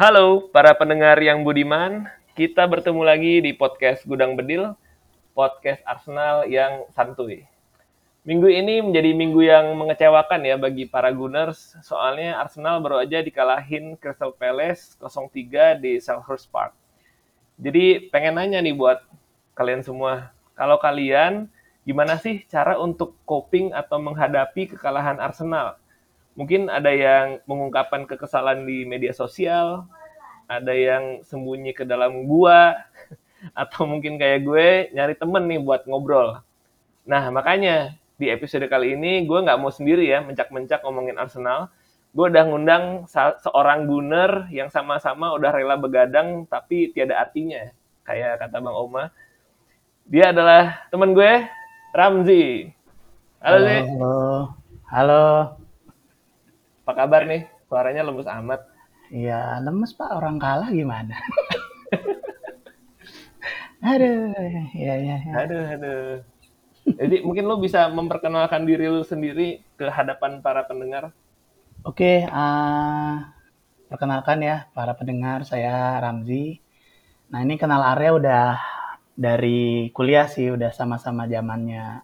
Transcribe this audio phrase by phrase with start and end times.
[0.00, 4.72] Halo para pendengar yang budiman, kita bertemu lagi di podcast Gudang Bedil,
[5.36, 7.44] podcast Arsenal yang santuy.
[8.24, 13.92] Minggu ini menjadi minggu yang mengecewakan ya bagi para Gunners, soalnya Arsenal baru aja dikalahin
[14.00, 16.72] Crystal Palace 0-3 di Selhurst Park.
[17.60, 19.04] Jadi pengen nanya nih buat
[19.52, 21.44] kalian semua, kalau kalian
[21.84, 25.76] gimana sih cara untuk coping atau menghadapi kekalahan Arsenal?
[26.38, 29.86] Mungkin ada yang mengungkapkan kekesalan di media sosial,
[30.46, 32.74] ada yang sembunyi ke dalam gua,
[33.62, 36.40] atau mungkin kayak gue nyari temen nih buat ngobrol.
[37.08, 41.72] Nah, makanya di episode kali ini gue nggak mau sendiri ya mencak-mencak ngomongin Arsenal.
[42.10, 43.06] Gue udah ngundang
[43.40, 47.70] seorang gunner yang sama-sama udah rela begadang tapi tiada artinya.
[48.02, 49.14] Kayak kata Bang Oma.
[50.10, 51.46] Dia adalah temen gue,
[51.94, 52.74] Ramzi.
[53.40, 54.18] Halo, halo, halo.
[54.90, 55.59] Halo.
[56.90, 57.46] Apa kabar nih?
[57.70, 58.66] Suaranya lemes amat.
[59.14, 60.10] Iya, lemes Pak.
[60.10, 61.14] Orang kalah gimana?
[63.94, 64.34] aduh,
[64.74, 65.34] ya, ya, ya.
[65.38, 66.18] Aduh, aduh.
[66.98, 71.14] Jadi mungkin lo bisa memperkenalkan diri lo sendiri ke hadapan para pendengar.
[71.86, 73.22] Oke, uh,
[73.86, 76.58] perkenalkan ya para pendengar, saya Ramzi.
[77.30, 78.46] Nah ini kenal Arya udah
[79.14, 82.02] dari kuliah sih, udah sama-sama zamannya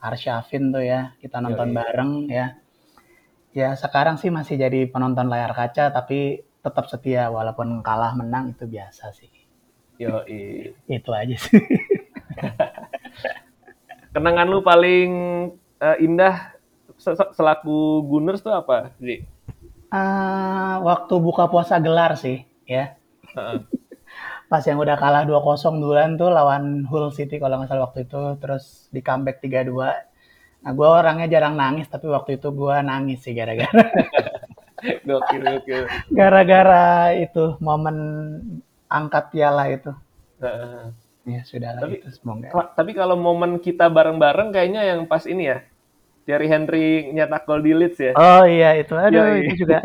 [0.00, 1.76] Arsyafin tuh ya, kita nonton Yoi.
[1.76, 2.61] bareng ya.
[3.52, 8.64] Ya sekarang sih masih jadi penonton layar kaca, tapi tetap setia walaupun kalah menang itu
[8.64, 9.28] biasa sih.
[10.00, 10.24] Yo,
[10.88, 11.60] itu aja sih.
[14.12, 15.10] kenangan lu paling
[15.80, 16.56] uh, indah
[17.34, 19.24] selaku Gunners tuh apa, Ji?
[19.92, 22.96] Uh, waktu buka puasa gelar sih, ya.
[23.36, 23.60] Uh-uh.
[24.52, 28.22] Pas yang udah kalah 2-0 duluan tuh lawan Hull City kalau nggak salah waktu itu,
[28.36, 30.11] terus di comeback 3-2.
[30.62, 33.82] Nah, gue orangnya jarang nangis, tapi waktu itu gue nangis sih gara-gara.
[35.08, 35.82] gokil, gokil.
[36.14, 37.96] Gara-gara itu momen
[38.86, 39.90] angkat piala itu.
[40.38, 40.94] Uh-uh.
[41.22, 42.50] Ya sudah lah tapi, itu semoga.
[42.74, 45.58] Tapi kalau momen kita bareng-bareng kayaknya yang pas ini ya.
[46.22, 48.12] Thierry Henry nyetak gol di Leeds ya.
[48.14, 49.42] Oh iya itu aduh Yoi.
[49.50, 49.82] itu juga.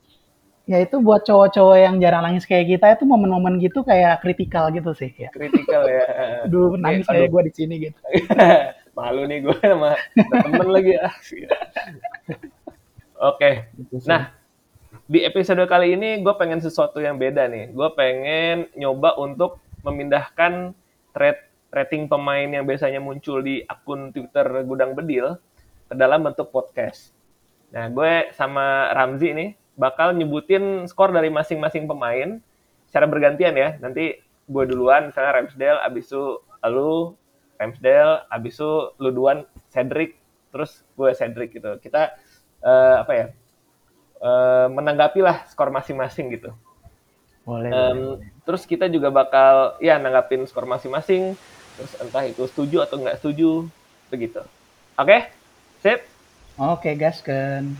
[0.70, 4.92] ya itu buat cowok-cowok yang jarang nangis kayak kita itu momen-momen gitu kayak kritikal gitu
[4.92, 5.32] sih ya.
[5.32, 6.04] Kritikal ya.
[6.48, 8.00] Aduh nangis kayak gue di sini gitu.
[8.94, 11.10] Malu nih gue sama temen lagi ya.
[13.34, 13.70] Oke.
[13.74, 14.30] Gitu nah,
[15.10, 17.74] di episode kali ini gue pengen sesuatu yang beda nih.
[17.74, 20.72] Gue pengen nyoba untuk memindahkan
[21.10, 21.38] thread
[21.74, 25.34] rating pemain yang biasanya muncul di akun Twitter Gudang Bedil
[25.90, 27.10] ke dalam bentuk podcast.
[27.74, 32.38] Nah, gue sama Ramzi ini bakal nyebutin skor dari masing-masing pemain
[32.86, 33.74] secara bergantian ya.
[33.82, 36.38] Nanti gue duluan, misalnya Ramsdale, abis itu
[36.70, 37.18] lu,
[37.58, 40.18] Ramsdale, abis itu lu duluan, Cedric,
[40.50, 41.78] terus gue Cedric gitu.
[41.78, 42.14] Kita,
[42.62, 43.26] uh, apa ya,
[44.22, 46.50] uh, menanggapi lah skor masing-masing gitu.
[47.44, 48.28] Boleh, um, boleh.
[48.44, 51.36] Terus kita juga bakal ya nanggapin skor masing-masing.
[51.74, 53.66] Terus entah itu setuju atau nggak setuju,
[54.08, 54.40] begitu.
[54.94, 55.20] Oke, okay?
[55.82, 56.00] sip.
[56.54, 57.74] Oke, okay, gaskan.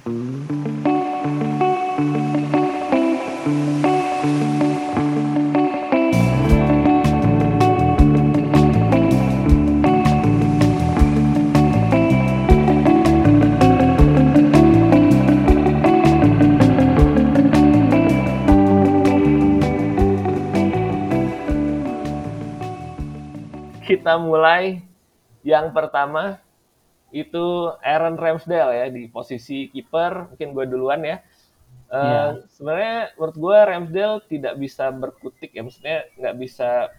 [24.04, 24.84] Kita mulai.
[25.40, 26.36] Yang pertama
[27.08, 30.36] itu Aaron Ramsdale ya di posisi kiper.
[30.36, 31.24] Mungkin gue duluan ya.
[31.88, 32.28] Uh, eh, yeah.
[32.52, 35.64] sebenarnya menurut gue Ramsdale tidak bisa berkutik ya.
[35.64, 36.92] Maksudnya nggak bisa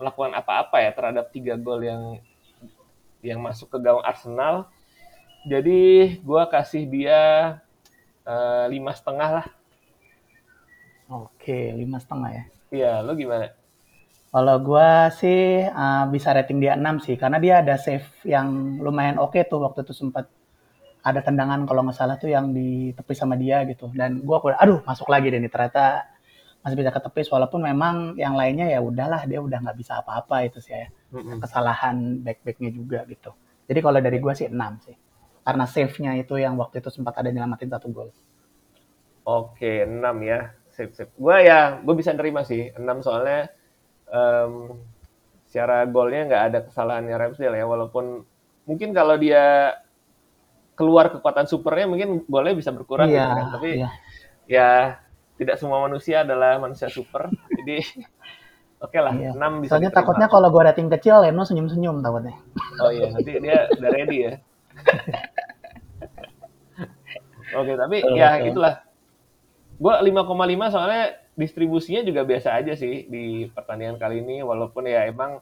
[0.00, 2.16] melakukan apa-apa ya terhadap tiga gol yang
[3.20, 4.72] yang masuk ke gawang Arsenal.
[5.44, 7.20] Jadi gue kasih dia
[8.24, 9.46] uh, lima setengah lah.
[11.04, 12.44] Oke lima setengah ya.
[12.72, 13.59] Iya lo gimana
[14.30, 19.18] kalau gue sih uh, bisa rating dia 6 sih, karena dia ada save yang lumayan
[19.18, 20.30] oke okay tuh waktu itu sempat
[21.02, 23.90] ada tendangan kalau nggak salah tuh yang ditepis sama dia gitu.
[23.90, 26.06] Dan gue aduh masuk lagi deh nih ternyata
[26.62, 30.62] masih bisa ketepis walaupun memang yang lainnya ya udahlah dia udah nggak bisa apa-apa itu
[30.62, 30.88] sih ya.
[31.42, 33.34] Kesalahan back-backnya juga gitu.
[33.66, 34.96] Jadi kalau dari gue sih 6 sih.
[35.42, 38.14] Karena save-nya itu yang waktu itu sempat ada nyelamatin satu gol.
[39.26, 40.54] Oke, 6 ya.
[40.70, 41.10] Save save.
[41.18, 43.50] Gue ya, gue bisa nerima sih 6 soalnya
[44.10, 44.78] um,
[45.50, 48.22] secara golnya nggak ada kesalahannya Ramsdale ya walaupun
[48.70, 49.74] mungkin kalau dia
[50.78, 53.88] keluar kekuatan supernya mungkin golnya bisa berkurang iya, gitu kan tapi iya.
[54.46, 54.70] ya
[55.40, 57.28] tidak semua manusia adalah manusia super
[57.58, 57.82] jadi
[58.78, 59.34] oke okay lah iya.
[59.34, 62.38] 6 bisa soalnya takutnya kalau gue rating kecil Leno senyum-senyum takutnya
[62.78, 64.32] oh iya nanti dia udah ready ya
[67.58, 68.16] oke okay, tapi okay.
[68.16, 68.74] ya itulah
[69.80, 71.04] gue 5,5 soalnya
[71.40, 75.40] distribusinya juga biasa aja sih di pertandingan kali ini walaupun ya emang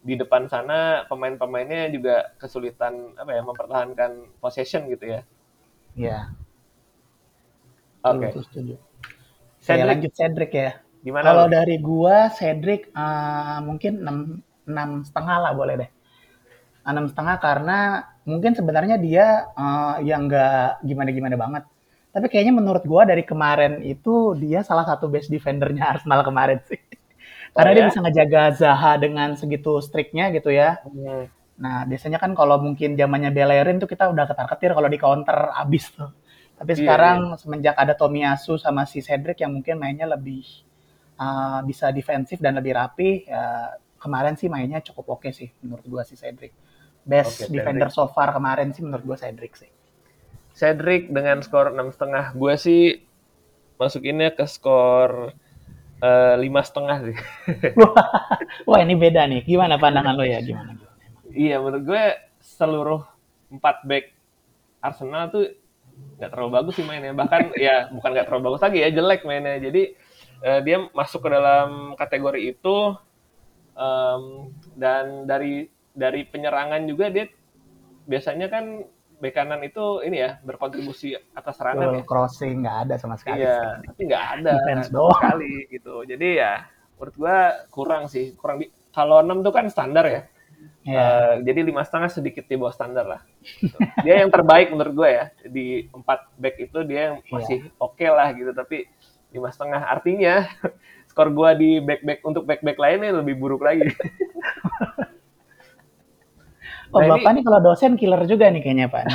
[0.00, 5.20] di depan sana pemain-pemainnya juga kesulitan apa ya mempertahankan possession gitu ya.
[5.92, 6.18] Iya.
[8.00, 8.32] Oke.
[8.32, 8.74] Setuju, setuju.
[9.60, 10.70] Saya Cedric lanjut Cedric ya.
[11.00, 11.52] gimana Kalau lu?
[11.52, 14.16] dari gua Cedric eh, mungkin enam
[14.64, 15.90] enam setengah lah boleh deh.
[16.80, 17.78] Enam setengah karena
[18.24, 21.64] mungkin sebenarnya dia eh, yang nggak gimana-gimana banget.
[22.14, 26.80] Tapi kayaknya menurut gua dari kemarin itu dia salah satu best defendernya Arsenal kemarin sih.
[27.54, 27.88] Oh Karena dia ya?
[27.88, 30.78] bisa ngejaga Zaha dengan segitu striknya gitu ya.
[30.84, 31.30] Hmm,
[31.60, 35.92] Nah, biasanya kan kalau mungkin zamannya Bellerin tuh kita udah ketar-ketir kalau di counter abis
[35.92, 36.10] tuh.
[36.56, 36.96] Tapi Iya, iya.
[36.96, 40.44] sekarang semenjak ada Tomiyasu sama si Cedric yang mungkin mainnya lebih
[41.20, 46.02] uh, bisa defensif dan lebih rapi, ya kemarin sih mainnya cukup oke sih menurut gua
[46.08, 46.52] si Cedric.
[47.04, 47.96] Best defender Cedric.
[47.96, 49.70] so far kemarin sih menurut gua Cedric sih.
[50.60, 52.36] Cedric dengan skor enam setengah.
[52.36, 53.00] Gue sih
[53.80, 55.32] masukinnya ke skor
[56.04, 57.16] eh, lima setengah sih.
[58.68, 59.40] Wah, ini beda nih.
[59.48, 60.44] Gimana pandangan lo ya?
[60.44, 60.76] Gimana?
[61.32, 62.04] Iya, menurut gue
[62.44, 63.00] seluruh
[63.48, 64.12] empat back
[64.84, 65.48] Arsenal tuh
[66.20, 67.16] nggak terlalu bagus sih mainnya.
[67.16, 69.56] Bahkan ya bukan nggak terlalu bagus lagi ya, jelek mainnya.
[69.56, 69.96] Jadi
[70.44, 72.76] eh, dia masuk ke dalam kategori itu
[73.80, 77.32] em, dan dari dari penyerangan juga dia
[78.04, 78.84] biasanya kan
[79.20, 82.02] bek kanan itu ini ya berkontribusi atas serangan ya.
[82.08, 83.44] Crossing nggak ada sama sekali.
[83.44, 85.12] Iya, tapi nggak ada Defense doang.
[85.20, 85.94] sekali gitu.
[86.08, 86.64] Jadi ya
[86.96, 87.38] menurut gua
[87.68, 90.22] kurang sih, kurang di kalau 6 tuh kan standar ya.
[90.80, 90.96] Iya.
[90.96, 93.20] Eh, jadi lima setengah sedikit di bawah standar lah.
[93.44, 93.76] Gitu.
[94.04, 98.32] Dia yang terbaik menurut gue ya di empat back itu dia yang masih oke lah
[98.32, 98.52] gitu.
[98.56, 98.88] Tapi
[99.30, 100.48] lima setengah artinya
[101.10, 103.88] skor gue di back back untuk back back lainnya lebih buruk lagi.
[106.90, 109.04] Oh, Nah, ini- Bapak nih kalau dosen killer juga nih kayaknya, Pak.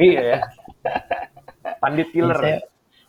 [0.00, 0.38] iya ya.
[1.78, 2.36] Pandit killer.
[2.36, 2.58] Saya,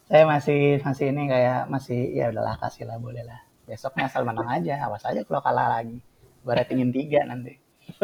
[0.05, 3.39] saya masih masih ini kayak masih ya udahlah kasih lah boleh lah.
[3.63, 6.01] Besoknya asal menang aja, awas aja kalau kalah lagi.
[6.41, 7.55] Gue ratingin tiga nanti.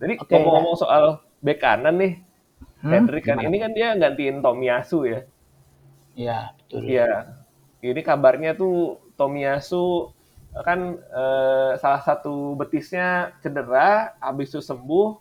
[0.00, 1.04] Jadi Oke, ngomong-ngomong soal
[1.40, 2.14] back kanan nih,
[2.84, 5.24] Hmm, Hendrik kan ini kan dia gantiin Tomiyasu ya.
[6.12, 6.84] Iya betul.
[6.84, 7.08] Iya.
[7.80, 10.12] Ini kabarnya tuh Tomiyasu
[10.62, 15.18] kan eh, salah satu betisnya cedera, habis itu sembuh.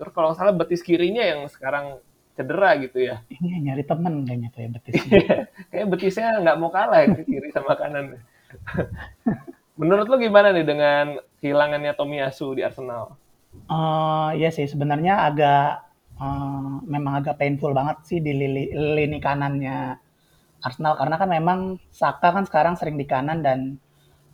[0.00, 2.00] Terus kalau salah betis kirinya yang sekarang
[2.32, 3.20] cedera gitu ya.
[3.36, 4.94] Ini nyari temen kayaknya tuh ya betis.
[5.70, 8.16] Kayak betisnya nggak mau kalah ya ke kiri sama kanan.
[9.80, 13.16] Menurut lo gimana nih dengan kehilangannya Tomiyasu di Arsenal?
[13.68, 15.84] Eh iya sih sebenarnya agak
[16.16, 20.00] eh, memang agak painful banget sih di lini, lini kanannya
[20.60, 23.80] Arsenal karena kan memang Saka kan sekarang sering di kanan dan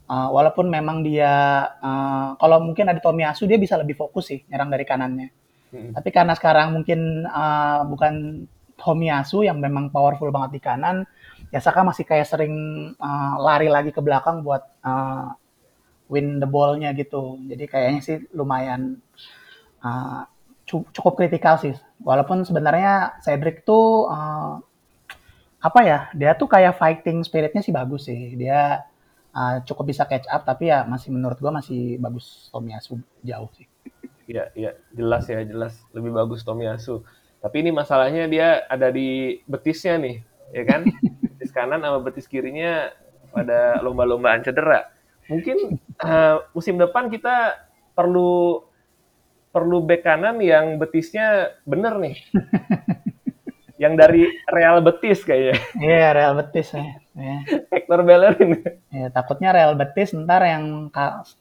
[0.06, 1.35] eh, walaupun memang dia
[1.79, 5.29] eh, kalau mungkin ada Tomiyasu dia bisa lebih fokus sih nyerang dari kanannya.
[5.67, 5.93] Hmm.
[5.99, 8.14] Tapi karena sekarang mungkin eh, bukan
[8.76, 11.08] Tomiyasu yang memang powerful banget di kanan,
[11.49, 12.55] ya Saka masih kayak sering
[12.97, 15.29] eh, lari lagi ke belakang buat eh,
[16.06, 17.41] win the ball-nya gitu.
[17.50, 19.02] Jadi kayaknya sih lumayan
[20.67, 21.75] cu- cukup kritikal sih.
[22.02, 24.55] Walaupun sebenarnya Cedric tuh eh,
[25.62, 25.99] apa ya?
[26.14, 28.38] Dia tuh kayak fighting spiritnya sih bagus sih.
[28.38, 28.87] Dia
[29.37, 33.69] eh, cukup bisa catch up tapi ya masih menurut gua masih bagus Tomiyasu jauh sih.
[34.27, 37.06] Iya, iya, jelas ya, jelas lebih bagus Tomiyasu.
[37.38, 40.17] Tapi ini masalahnya dia ada di betisnya nih,
[40.50, 40.83] ya kan?
[41.37, 42.90] Betis kanan sama betis kirinya
[43.31, 44.90] pada lomba-lombaan cedera.
[45.31, 47.55] Mungkin eh, musim depan kita
[47.95, 48.66] perlu
[49.55, 52.16] perlu bek kanan yang betisnya bener nih.
[53.87, 55.57] yang dari Real Betis kayaknya.
[55.78, 56.85] Iya Real Betis ya.
[57.14, 57.37] ya.
[57.71, 58.50] Hector Bellerin.
[58.90, 60.90] Ya, takutnya Real Betis ntar yang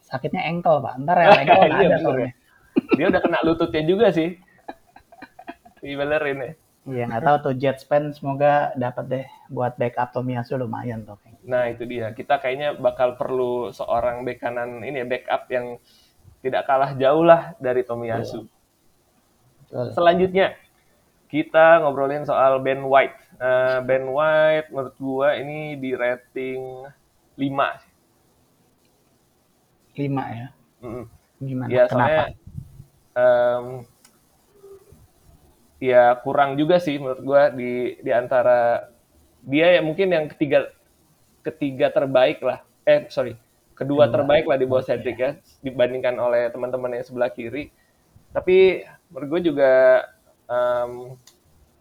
[0.05, 0.93] sakitnya ankle pak.
[1.01, 2.29] Ntar Real nggak Iya, ada soalnya.
[2.29, 2.31] ya.
[2.95, 4.37] Dia udah kena lututnya juga sih.
[5.81, 6.53] Si Bellerin ya.
[6.85, 11.17] Iya nggak tahu tuh Jetspan semoga dapat deh buat backup Tomiyasu lumayan tuh.
[11.41, 15.77] Nah itu dia, kita kayaknya bakal perlu seorang bek kanan ini ya, backup yang
[16.41, 18.45] tidak kalah jauh lah dari Tomiyasu.
[19.65, 19.85] Betul.
[19.97, 20.53] Selanjutnya,
[21.35, 23.19] kita ngobrolin soal Ben White.
[23.35, 26.87] Eh, ben White menurut gua ini di rating
[27.35, 27.83] 5.
[29.99, 30.47] Lima ya.
[30.79, 31.05] Mm-mm.
[31.43, 31.67] Gimana?
[31.67, 31.91] Ya Kenapa?
[31.91, 32.23] soalnya
[33.15, 33.65] em,
[35.79, 38.87] ya kurang juga sih menurut gua di di antara
[39.43, 40.71] dia ya mungkin yang ketiga
[41.43, 42.63] ketiga terbaik lah.
[42.87, 43.35] Eh sorry,
[43.75, 44.13] kedua Kedua.
[44.15, 44.83] terbaik lah di bawah.
[44.83, 47.69] Cedric ya dibandingkan oleh teman-teman yang sebelah kiri.
[48.31, 49.71] Tapi menurut gue juga
[50.47, 51.15] em,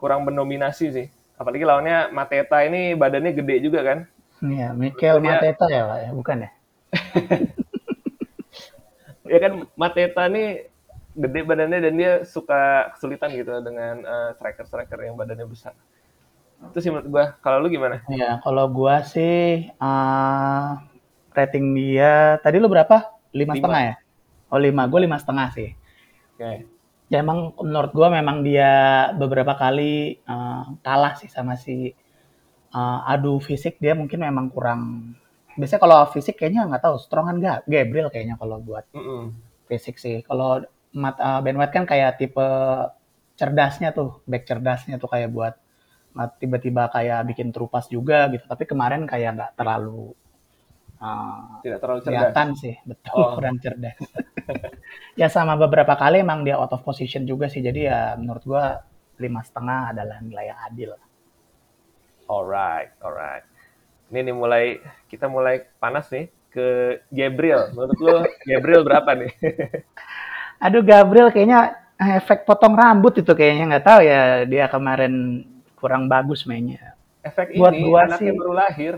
[0.01, 1.07] kurang mendominasi sih.
[1.35, 3.99] Apalagi lawannya Mateta ini badannya gede juga kan.
[4.45, 6.51] Iya, Mikel Dia- Mateta ya pak ya, bukan ya?
[9.35, 10.69] ya kan Mateta nih
[11.15, 15.75] gede badannya dan dia suka kesulitan gitu dengan eh, striker-striker yang badannya besar.
[16.71, 17.25] Itu sih menurut gua.
[17.43, 18.03] Kalau lu gimana?
[18.11, 20.81] Ya, kalau gua sih uh,
[21.35, 23.11] rating dia tadi lu berapa?
[23.35, 23.95] Lima setengah ya?
[24.55, 25.75] Oh lima, gue lima setengah sih.
[26.39, 26.39] Oke.
[26.39, 26.74] Okay.
[27.13, 31.93] Ya emang menurut gua memang dia beberapa kali uh, kalah sih sama si
[32.75, 35.15] uh, adu fisik dia mungkin memang kurang.
[35.55, 37.59] Biasanya kalau fisik kayaknya nggak tahu, strongan nggak?
[37.71, 38.89] Gabriel kayaknya kalau buat
[39.71, 40.25] fisik sih.
[40.27, 42.47] Kalau uh, Ben White kan kayak tipe
[43.39, 45.55] cerdasnya tuh, back cerdasnya tuh kayak buat
[46.39, 48.47] tiba-tiba kayak bikin terupas juga gitu.
[48.47, 50.15] Tapi kemarin kayak nggak terlalu
[51.05, 53.37] uh, tidak terlalu kelihatan sih, betul oh.
[53.37, 54.01] kurang cerdas.
[55.21, 57.61] ya sama beberapa kali emang dia out of position juga sih.
[57.61, 58.81] Jadi ya menurut gua
[59.21, 60.91] lima setengah adalah nilai yang adil.
[62.25, 63.45] Alright, alright.
[64.09, 64.65] Ini nih mulai
[65.13, 67.75] kita mulai panas nih ke Gabriel.
[67.77, 68.17] Menurut lo
[68.51, 69.33] Gabriel berapa nih?
[70.63, 75.45] Aduh Gabriel kayaknya efek potong rambut itu kayaknya nggak tahu ya dia kemarin
[75.77, 76.97] kurang bagus mainnya.
[77.25, 78.95] Efek Buat ini gua anaknya sih, baru lahir.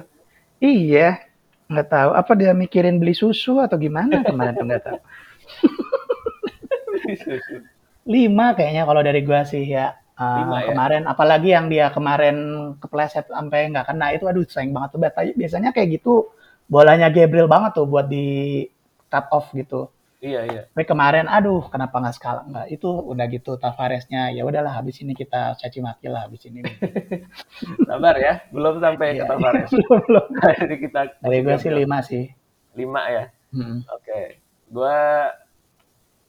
[0.58, 1.08] Iya,
[1.66, 2.10] nggak tahu.
[2.14, 4.22] Apa dia mikirin beli susu atau gimana?
[4.22, 4.66] Kemarin tuh?
[4.66, 4.98] Nggak tahu.
[8.06, 9.98] Lima kayaknya kalau dari gua sih ya.
[10.16, 10.66] Uh, Lima, ya?
[10.72, 11.02] kemarin.
[11.04, 12.36] Apalagi yang dia kemarin
[12.78, 14.06] kepleset sampai nggak kena.
[14.14, 15.00] Itu aduh sayang banget tuh.
[15.34, 16.30] Biasanya kayak gitu.
[16.66, 18.66] Bolanya Gabriel banget tuh buat di
[19.06, 20.62] cut off gitu Iya iya.
[20.72, 22.40] Tapi kemarin, aduh, kenapa nggak skala?
[22.48, 24.32] Nggak, itu udah gitu Tavaresnya.
[24.32, 26.64] Ya udahlah, habis ini kita caci maki lah, habis ini.
[27.88, 29.68] Sabar ya, belum sampai iya, ke Tavares.
[29.76, 30.26] belum belum.
[30.40, 31.00] Jadi kita.
[31.20, 32.24] Dari gue sih lima sih.
[32.72, 33.24] Lima ya.
[33.52, 33.84] Hmm.
[33.92, 34.24] Oke, okay.
[34.72, 34.98] gue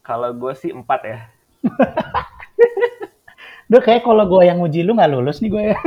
[0.04, 1.20] kalau gue sih empat ya.
[3.72, 5.78] Duh, kayak kalau gue yang uji lu nggak lulus nih gue ya.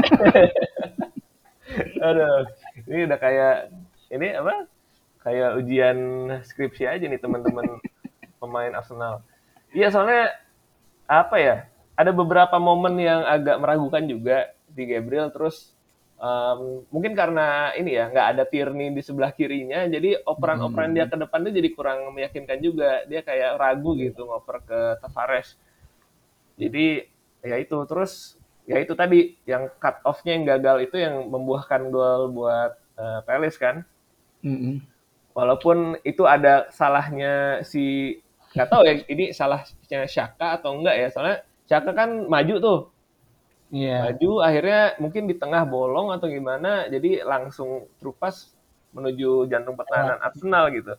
[2.00, 2.49] Aduh,
[2.88, 3.54] ini udah kayak
[4.09, 4.64] ini apa?
[5.20, 5.98] Kayak ujian
[6.44, 7.80] skripsi aja nih teman-teman
[8.40, 9.20] pemain Arsenal.
[9.70, 10.32] Iya soalnya
[11.04, 11.56] apa ya?
[11.96, 15.76] Ada beberapa momen yang agak meragukan juga di Gabriel terus
[16.20, 20.96] um, mungkin karena ini ya nggak ada Tierney di sebelah kirinya jadi operan-operan hmm.
[20.96, 25.56] dia ke depan tuh jadi kurang meyakinkan juga dia kayak ragu gitu ngoper ke Tavares
[26.60, 27.08] jadi
[27.40, 28.36] ya itu terus
[28.68, 33.56] ya itu tadi yang cut off-nya yang gagal itu yang membuahkan gol buat uh, Pelis
[33.56, 33.82] kan
[34.44, 34.74] mm -hmm.
[35.40, 38.16] Walaupun itu ada salahnya si
[38.52, 41.09] nggak tahu ya ini salahnya Shaka atau enggak ya.
[41.09, 42.80] Soalnya Shaka kan maju tuh.
[43.70, 44.11] Yeah.
[44.11, 48.50] maju akhirnya mungkin di tengah bolong atau gimana jadi langsung terupas
[48.90, 50.26] menuju jantung pertahanan oh.
[50.26, 50.92] Arsenal gitu.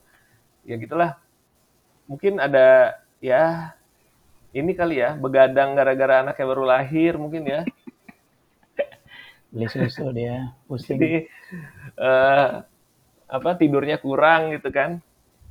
[0.65, 1.19] Ya gitulah.
[2.09, 3.75] Mungkin ada ya
[4.55, 7.61] ini kali ya begadang gara-gara anaknya baru lahir mungkin ya.
[9.51, 10.95] Beli susu dia pusing.
[10.95, 11.27] Jadi
[11.99, 12.63] uh,
[13.31, 14.99] apa tidurnya kurang gitu kan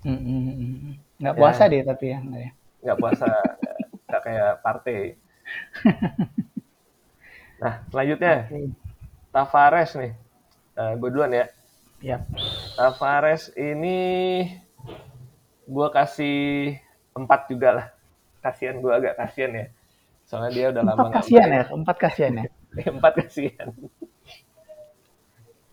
[0.04, 1.10] mm -hmm.
[1.20, 1.38] Nggak ya.
[1.38, 1.70] puasa ya.
[1.70, 2.18] deh tapi ya.
[2.24, 2.48] Nggak,
[2.80, 2.92] ya.
[2.96, 3.28] puasa,
[4.08, 4.98] nggak kayak partai.
[7.62, 8.36] nah, selanjutnya.
[8.48, 8.66] Okay.
[9.30, 10.12] Tavares nih.
[10.74, 11.46] Uh, eh, gue duluan ya.
[12.00, 12.20] Yep.
[12.80, 13.98] Tavares ini
[15.68, 16.80] gue kasih
[17.12, 17.86] empat juga lah.
[18.40, 19.66] Kasian gue agak kasian ya.
[20.24, 21.64] Soalnya dia udah lama Empat kasian ya?
[21.68, 22.44] Empat kasian ya?
[22.96, 23.68] empat kasian.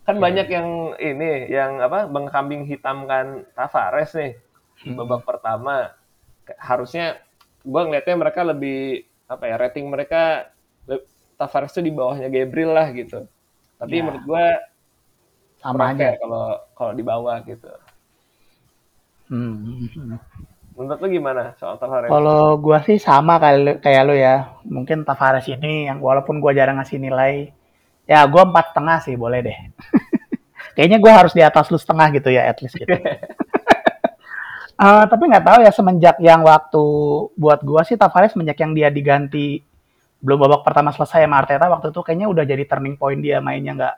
[0.08, 0.24] Kan yeah.
[0.24, 0.68] banyak yang
[1.04, 4.40] ini, yang apa, mengkambing hitamkan Tavares nih
[4.80, 5.92] di babak pertama.
[6.56, 7.20] Harusnya
[7.68, 10.48] gue ngeliatnya mereka lebih apa ya rating mereka
[11.36, 13.28] Tavares itu di bawahnya Gabriel lah gitu.
[13.78, 14.04] Tapi ya.
[14.08, 14.46] menurut gue
[15.60, 16.16] sama aja.
[16.18, 17.70] kalau kalau di bawah gitu.
[19.28, 20.16] Hmm.
[20.78, 22.08] menurut lu gimana soal Tavares?
[22.08, 24.56] Kalau gue sih sama kayak kayak lu ya.
[24.64, 27.52] Mungkin Tavares ini yang walaupun gue jarang ngasih nilai
[28.08, 29.58] ya gue empat setengah sih boleh deh.
[30.76, 32.96] Kayaknya gue harus di atas lu setengah gitu ya at least gitu.
[34.80, 36.86] Uh, tapi nggak tahu ya semenjak yang waktu
[37.36, 39.66] buat gua sih Tavares semenjak yang dia diganti
[40.22, 43.74] belum babak pertama selesai sama Arteta waktu itu kayaknya udah jadi turning point dia mainnya
[43.76, 43.96] nggak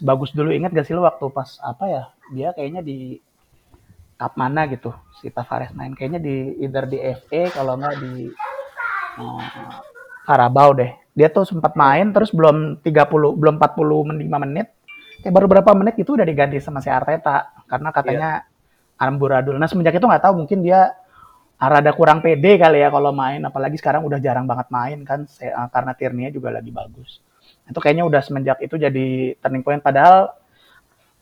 [0.00, 0.50] sebagus dulu.
[0.54, 3.18] Ingat gak sih lu waktu pas apa ya dia kayaknya di
[4.14, 5.92] cup mana gitu si Tavares main.
[5.92, 8.30] Kayaknya di either di FA kalau nggak di
[9.18, 9.42] uh,
[10.24, 14.16] Carabao deh dia tuh sempat main terus belum 30 belum 45
[14.48, 14.72] menit
[15.20, 18.48] kayak baru berapa menit itu udah diganti sama si Arteta karena katanya yeah
[19.00, 19.56] amburadul.
[19.56, 20.92] Nah semenjak itu nggak tahu mungkin dia
[21.56, 25.52] rada kurang pede kali ya kalau main, apalagi sekarang udah jarang banget main kan eh,
[25.72, 27.24] karena Tierney juga lagi bagus.
[27.64, 29.80] Itu kayaknya udah semenjak itu jadi turning point.
[29.80, 30.36] Padahal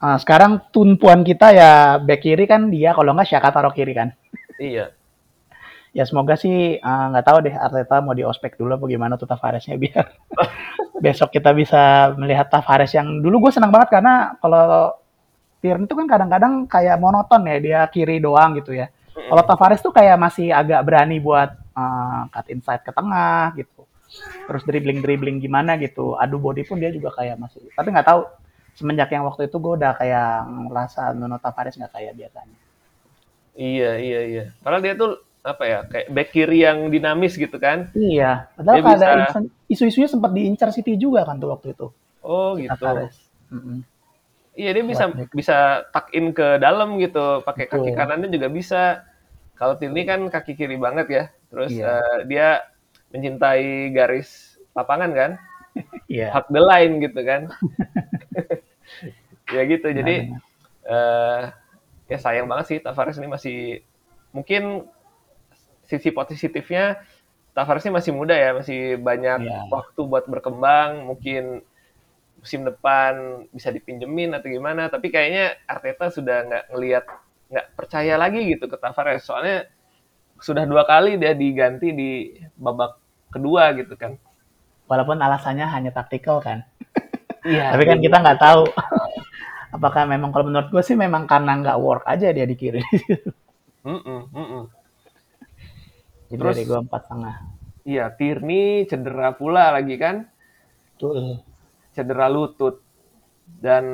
[0.02, 1.70] uh, sekarang tumpuan kita ya
[2.02, 4.10] back kiri kan dia kalau nggak Syaka taruh kiri kan.
[4.58, 4.97] Iya.
[5.96, 9.28] Ya semoga sih eh, nggak uh, tahu deh Arteta mau di ospek dulu bagaimana tuh
[9.28, 10.04] Tavaresnya biar
[10.98, 14.94] besok kita bisa melihat Tavares yang dulu gue senang banget karena kalau
[15.58, 18.86] Tierney itu kan kadang-kadang kayak monoton ya dia kiri doang gitu ya.
[19.10, 23.82] Kalau Tavares tuh kayak masih agak berani buat uh, cut inside ke tengah gitu.
[24.48, 26.16] terus dribbling-dribbling gimana gitu.
[26.16, 27.60] Adu body pun dia juga kayak masih.
[27.76, 28.24] Tapi nggak tahu
[28.72, 32.58] semenjak yang waktu itu gue udah kayak ngerasa Nuno Tavares nggak kayak biasanya.
[33.58, 34.44] Iya, iya, iya.
[34.62, 37.88] Padahal dia tuh apa ya, kayak back kiri yang dinamis gitu kan.
[37.94, 39.38] Iya, padahal Dia ada bisa
[39.70, 41.88] isu-isunya sempat diincar City juga kan tuh waktu itu.
[42.20, 42.74] Oh, gitu.
[44.58, 47.96] Iya, dia bisa bisa tuck in ke dalam gitu, pakai kaki Betul.
[47.96, 49.06] kanannya juga bisa.
[49.54, 51.24] Kalau Tierney kan kaki kiri banget ya.
[51.48, 52.02] Terus Iya.
[52.02, 52.48] eh, dia
[53.14, 55.30] mencintai garis lapangan kan,
[56.12, 56.34] Iya.
[56.34, 57.46] hug the line gitu kan.
[59.54, 59.86] ya gitu.
[59.88, 60.46] Jadi Benar-benar.
[60.88, 61.42] eh
[62.08, 63.58] ya sayang banget sih Tavares ini masih
[64.32, 64.88] mungkin
[65.88, 67.00] sisi positifnya
[67.56, 69.66] Tavares ini masih muda ya, masih banyak Iya.
[69.72, 71.64] waktu buat berkembang, mungkin
[72.38, 77.04] musim depan bisa dipinjemin atau gimana, tapi kayaknya Arteta sudah nggak ngelihat
[77.50, 79.66] nggak percaya lagi gitu ke Tavares, soalnya
[80.38, 82.10] sudah dua kali dia diganti di
[82.54, 82.94] babak
[83.34, 84.14] kedua gitu kan.
[84.86, 86.62] Walaupun alasannya hanya taktikal kan.
[87.48, 87.70] Iya.
[87.72, 88.66] Tapi kan kita nggak tahu
[89.72, 92.82] apakah memang kalau menurut gue sih memang karena nggak work aja dia di kiri.
[93.88, 94.62] Mm-mm, mm-mm.
[96.28, 97.34] Jadi Terus- dari gue empat setengah.
[97.82, 100.28] Iya, Tierney cedera pula lagi kan.
[100.94, 101.40] Betul.
[101.88, 102.78] cedera lutut
[103.58, 103.84] dan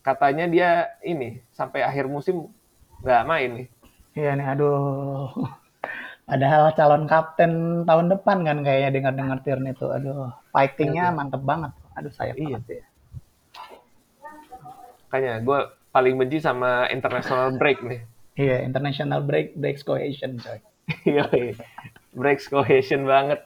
[0.00, 0.68] katanya dia
[1.02, 2.48] ini sampai akhir musim
[3.00, 3.68] nggak main nih.
[4.14, 5.28] Iya nih, aduh.
[6.28, 7.52] Padahal calon kapten
[7.84, 9.88] tahun depan kan kayaknya dengar-dengar Tierney itu.
[9.88, 11.72] Aduh, fightingnya mantep banget.
[11.94, 12.56] Aduh, sayang Iya.
[12.56, 12.84] banget ya.
[15.04, 15.58] Makanya gue
[15.90, 18.00] paling benci sama international break nih.
[18.34, 20.58] Iya, international break breaks cohesion, coy.
[21.08, 21.56] Yoi.
[22.14, 23.42] Breaks cohesion banget.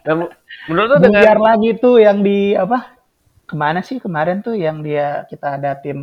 [0.00, 0.32] Dan
[0.70, 2.96] menurut lo dengan lagi tuh yang di apa?
[3.44, 6.00] Ke mana sih kemarin tuh yang dia kita ada tim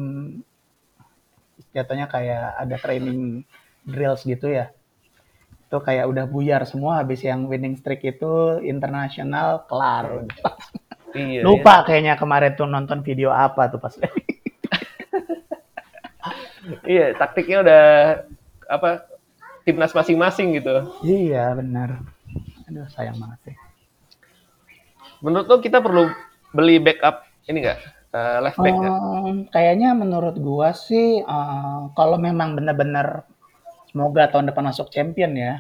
[1.74, 3.42] jatuhnya kayak ada training
[3.88, 4.70] drills gitu ya.
[5.68, 10.28] Itu kayak udah buyar semua habis yang winning streak itu internasional kelar.
[11.18, 13.96] iya, Lupa kayaknya kemarin tuh nonton video apa tuh pas.
[16.86, 17.84] iya, taktiknya udah
[18.68, 19.17] apa
[19.68, 20.88] timnas masing-masing gitu.
[21.04, 22.00] iya, benar.
[22.72, 23.56] Aduh, sayang banget sih.
[25.20, 26.08] Menurut lo kita perlu
[26.56, 28.74] beli backup ini nggak Eh, left back?
[28.74, 33.28] Ehm, kayaknya menurut gua sih eh, kalau memang benar-benar
[33.92, 35.54] semoga tahun depan masuk champion ya.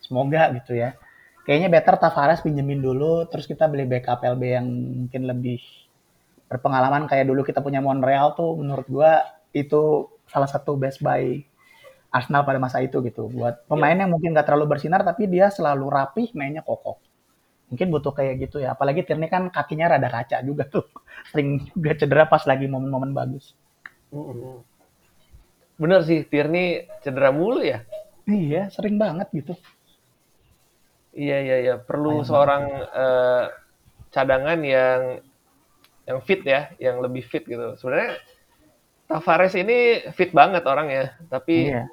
[0.00, 0.96] Semoga gitu ya.
[1.44, 4.66] Kayaknya better Tavares pinjemin dulu terus kita beli backup LB yang
[5.04, 5.60] mungkin lebih
[6.48, 9.20] berpengalaman kayak dulu kita punya Monreal tuh menurut gua
[9.52, 11.44] itu salah satu best buy
[12.14, 13.26] Arsenal pada masa itu gitu.
[13.26, 17.02] Buat pemain yang mungkin nggak terlalu bersinar tapi dia selalu rapih, mainnya kokoh.
[17.74, 18.78] Mungkin butuh kayak gitu ya.
[18.78, 20.86] Apalagi Tierney kan kakinya rada kaca juga tuh.
[21.34, 23.58] Sering juga cedera pas lagi momen-momen bagus.
[25.74, 27.82] Bener sih, Tierney cedera mulu ya.
[28.24, 29.52] Iya, sering banget gitu.
[31.12, 33.44] Iya iya iya, perlu Sayang seorang eh,
[34.10, 35.00] cadangan yang
[36.08, 37.74] yang fit ya, yang lebih fit gitu.
[37.76, 38.16] Sebenarnya
[39.04, 41.84] Tavares ini fit banget orangnya, tapi Iya.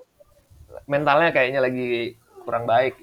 [0.90, 2.16] Mentalnya kayaknya lagi
[2.46, 2.96] kurang baik.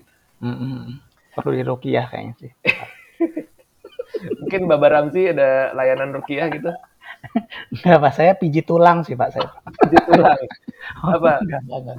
[0.42, 0.98] Mm-mm.
[1.34, 2.52] Perlu di rukiah kayaknya sih.
[4.42, 6.70] Mungkin Baba Ramzi ada layanan rukiah gitu.
[7.74, 8.12] Enggak, Pak.
[8.14, 9.30] Saya pijit tulang sih, Pak.
[9.34, 9.50] Saya.
[9.86, 10.38] Pijit tulang.
[11.14, 11.38] Apa?
[11.42, 11.98] Enggak, enggak, enggak.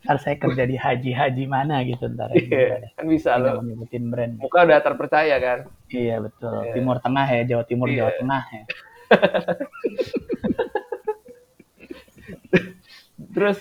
[0.00, 2.32] Ntar saya kerja di haji-haji mana gitu ntar.
[2.32, 3.60] Iya, kan bisa loh.
[3.60, 4.40] nyebutin brand.
[4.40, 5.68] Muka udah terpercaya kan.
[5.92, 6.64] Iya, betul.
[6.64, 6.72] Iya.
[6.72, 8.08] Timur Tengah ya, Jawa Timur, Iya.
[8.08, 8.64] Jawa Tengah ya.
[13.36, 13.58] Terus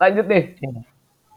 [0.00, 0.84] lanjut nih, Iya.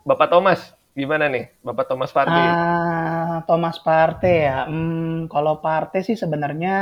[0.10, 0.62] Bapak Thomas,
[1.00, 1.46] gimana nih?
[1.66, 2.48] Bapak Thomas Partey.
[2.64, 4.58] Ah, Thomas Partey ya.
[4.70, 6.76] Hmm, kalau Partey sih sebenarnya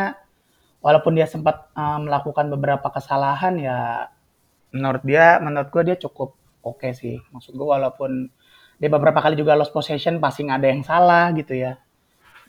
[0.86, 3.78] walaupun dia sempat ah, melakukan beberapa kesalahan ya
[4.76, 6.30] menurut dia menurut gue dia cukup
[6.72, 7.16] oke sih.
[7.34, 8.12] Maksud gue walaupun
[8.82, 11.74] dia beberapa kali juga lost possession passing ada yang salah gitu ya.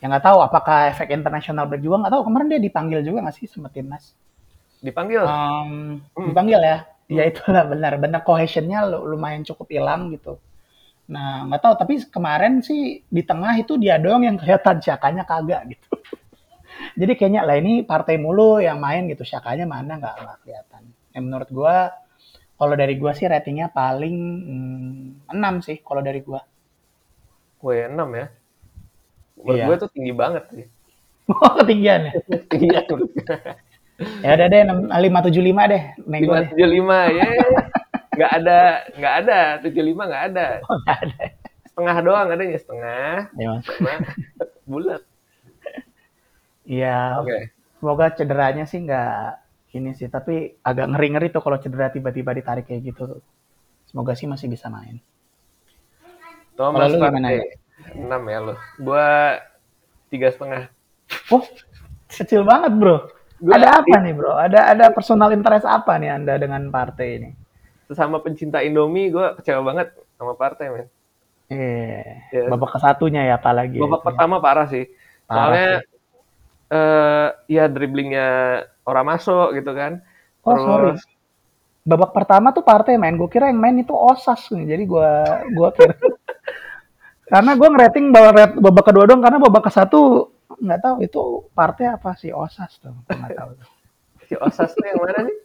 [0.01, 3.37] Yang nggak tahu apakah efek international break juga nggak tahu kemarin dia dipanggil juga nggak
[3.39, 4.05] sih sama timnas?
[4.83, 5.23] Dipanggil.
[5.23, 6.29] Um, Hmm.
[6.29, 6.77] dipanggil ya.
[7.11, 10.39] Ya itulah benar benar cohesionnya lu- lumayan cukup hilang gitu.
[11.13, 15.61] Nah nggak tahu tapi kemarin sih di tengah itu dia doang yang kelihatan Syakanya kagak
[15.75, 15.87] gitu.
[16.99, 20.83] Jadi kayaknya lah ini partai mulu yang main gitu Syakanya mana nggak nggak kelihatan.
[21.15, 21.75] Yang menurut gua
[22.59, 24.17] kalau dari gua sih ratingnya paling
[24.49, 26.41] hmm, 6 sih kalau dari gua.
[27.63, 28.27] Wih, 6 ya.
[29.43, 29.65] Menurut Iya.
[29.67, 30.65] gue tuh tinggi banget sih.
[31.31, 32.13] Oh ketinggian ya.
[32.51, 33.07] Iya, gue.
[34.23, 35.83] Ya udah deh 575 deh.
[36.07, 36.49] Nego deh.
[36.55, 37.27] 575, ya.
[38.13, 38.59] Nggak ada,
[38.97, 39.39] nggak ada.
[39.61, 40.47] 75 nggak ada.
[40.69, 41.21] Oh, nggak ada.
[41.65, 43.13] Setengah doang adanya, setengah.
[43.33, 43.65] Ya, Mas.
[44.69, 45.01] Bulat.
[46.63, 47.51] Iya, Oke.
[47.83, 49.43] Semoga cederanya sih nggak
[49.75, 53.19] ini sih, tapi agak ngeri-ngeri tuh kalau cedera tiba-tiba ditarik kayak gitu.
[53.89, 55.03] Semoga sih masih bisa main.
[56.55, 57.59] Thomas Partey.
[57.97, 58.55] 6 ya lo.
[58.79, 59.41] Gua
[60.07, 60.69] tiga setengah.
[61.33, 61.43] Oh,
[62.07, 63.09] kecil banget bro.
[63.43, 64.31] Gua- ada apa nih bro?
[64.39, 67.29] Ada ada personal interest apa nih anda dengan partai ini?
[67.91, 70.87] Sesama pencinta Indomie, gue kecewa banget sama partai, men.
[71.51, 72.01] Eh,
[72.31, 72.47] Iya.
[72.47, 73.77] babak kesatunya ya apalagi.
[73.77, 74.07] Babak itu.
[74.07, 74.87] pertama parah sih.
[75.27, 75.69] Parah Soalnya
[76.73, 78.27] eh ya dribblingnya
[78.87, 79.99] orang masuk gitu kan.
[80.47, 80.97] Oh sorry.
[81.83, 83.19] Babak pertama tuh partai main.
[83.19, 84.71] Gue kira yang main itu osas nih.
[84.71, 85.09] Jadi gue
[85.53, 85.93] gua kira.
[87.33, 89.21] karena gue ngerating babak, babak kedua dong.
[89.21, 91.21] Karena babak ke satu nggak tahu itu
[91.53, 92.93] partai apa sih osas tuh.
[93.07, 93.51] Nggak tahu.
[94.27, 95.37] si Osas tuh yang mana sih?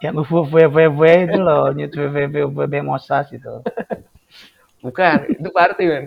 [0.00, 1.68] yang VVVV itu loh.
[1.74, 3.60] Nyut VVVV osas itu.
[4.80, 6.04] Bukan, itu partai, men.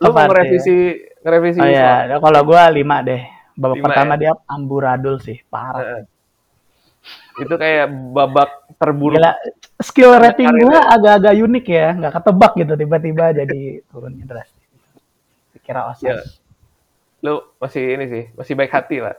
[0.00, 0.76] Oh, Lu mau partai, ngerevisi
[1.20, 3.22] ngerevisi Oh soal- ya, kalau gue lima deh.
[3.56, 4.20] Babak Lima pertama ya?
[4.20, 6.04] dia amburadul sih, parah.
[7.36, 8.50] Itu kayak babak
[8.80, 9.20] terburuk.
[9.20, 9.32] Gila,
[9.80, 13.60] skill rating gue agak-agak unik ya, nggak ketebak gitu tiba-tiba jadi
[13.92, 14.64] turunnya drastis.
[15.60, 16.04] Kira osas.
[16.04, 16.16] Ya.
[17.26, 19.18] Lu masih ini sih, masih baik hati lah.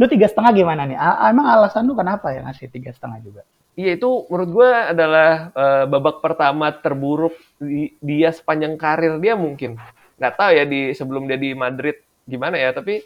[0.00, 0.96] Lu tiga setengah gimana nih?
[0.96, 3.42] A- emang alasan lu kenapa ya ngasih tiga setengah juga?
[3.76, 9.76] Iya itu menurut gue adalah eh, babak pertama terburuk di- dia sepanjang karir dia mungkin.
[10.16, 13.04] Nggak tahu ya di sebelum dia di Madrid gimana ya, tapi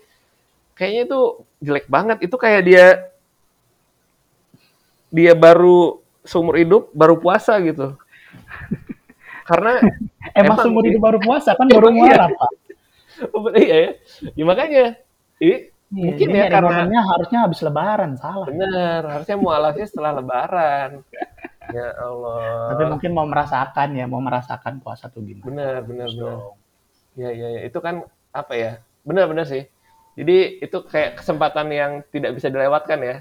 [0.78, 1.20] kayaknya itu
[1.58, 2.22] jelek banget.
[2.22, 2.86] Itu kayak dia
[5.10, 7.98] dia baru seumur hidup baru puasa gitu.
[9.50, 9.82] Karena
[10.30, 12.30] Emang, Emang seumur hidup baru puasa kan baru Emang iya.
[12.30, 12.50] pak.
[13.58, 13.90] Iya ya,
[14.36, 14.84] ya makanya
[15.40, 15.56] ini
[15.90, 18.46] Iya, mungkin ya karena harusnya habis lebaran salah.
[18.46, 21.02] benar harusnya mualafnya setelah Lebaran.
[21.70, 22.74] Ya Allah.
[22.74, 25.46] Tapi mungkin mau merasakan ya, mau merasakan puasa tuh gimana.
[25.50, 26.38] Benar, benar, Terus benar.
[27.18, 27.60] Ya, ya, ya.
[27.66, 28.72] Itu kan apa ya?
[29.02, 29.66] Benar-benar sih.
[30.14, 33.16] Jadi itu kayak kesempatan yang tidak bisa dilewatkan ya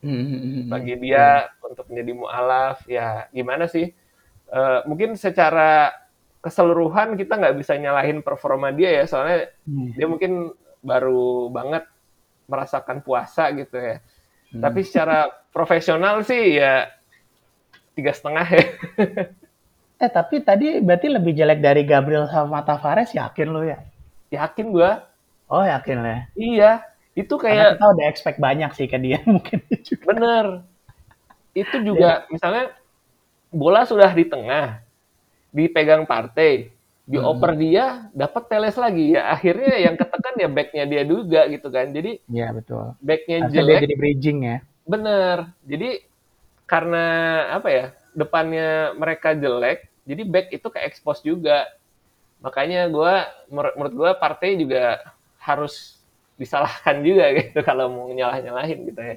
[0.00, 2.76] Hmm, hmm, hmm, bagi dia untuk menjadi mualaf.
[2.88, 3.92] Ya gimana sih?
[4.50, 5.92] Eh, mungkin secara
[6.40, 9.92] keseluruhan kita nggak bisa nyalahin performa dia ya, soalnya Hmm.
[9.96, 10.32] dia mungkin
[10.80, 11.84] baru banget
[12.48, 14.00] merasakan puasa gitu ya.
[14.50, 14.60] Hmm.
[14.64, 16.88] Tapi secara profesional sih ya
[17.94, 18.64] tiga setengah ya.
[20.00, 23.84] Eh tapi tadi berarti lebih jelek dari Gabriel sama Tavares yakin lu ya?
[24.32, 25.04] Yakin gua.
[25.52, 26.08] Oh yakin lah.
[26.08, 26.20] ya.
[26.40, 26.72] Iya.
[27.12, 30.04] Itu Karena kayak kita udah expect banyak sih ke dia mungkin juga.
[30.08, 30.46] Bener.
[31.52, 32.72] Itu juga misalnya
[33.52, 34.80] bola sudah di tengah,
[35.54, 36.70] dipegang partai,
[37.08, 39.16] dioper dia, dapat teles lagi.
[39.16, 41.90] Ya akhirnya yang ketekan ya backnya dia juga gitu kan.
[41.96, 42.84] Jadi Iya betul.
[43.02, 44.56] backnya dia jelek, jadi bridging ya.
[44.86, 45.52] bener.
[45.66, 45.88] Jadi
[46.68, 47.04] karena
[47.58, 47.86] apa ya,
[48.16, 51.66] depannya mereka jelek, jadi back itu ke expose juga.
[52.44, 55.00] Makanya gua menur- menurut gua partai juga
[55.40, 56.00] harus
[56.40, 59.16] disalahkan juga gitu kalau mau nyalah-nyalahin gitu ya.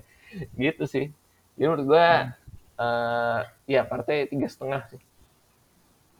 [0.57, 1.05] Gitu sih.
[1.57, 2.07] Jadi menurut gua
[2.79, 5.01] eh ya partai tiga setengah sih.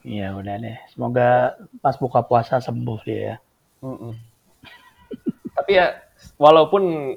[0.04, 0.78] Iya udah deh.
[0.92, 3.36] Semoga pas buka puasa sembuh dia ya.
[3.84, 4.14] Mm-mm.
[5.58, 6.04] Tapi ya
[6.36, 7.16] walaupun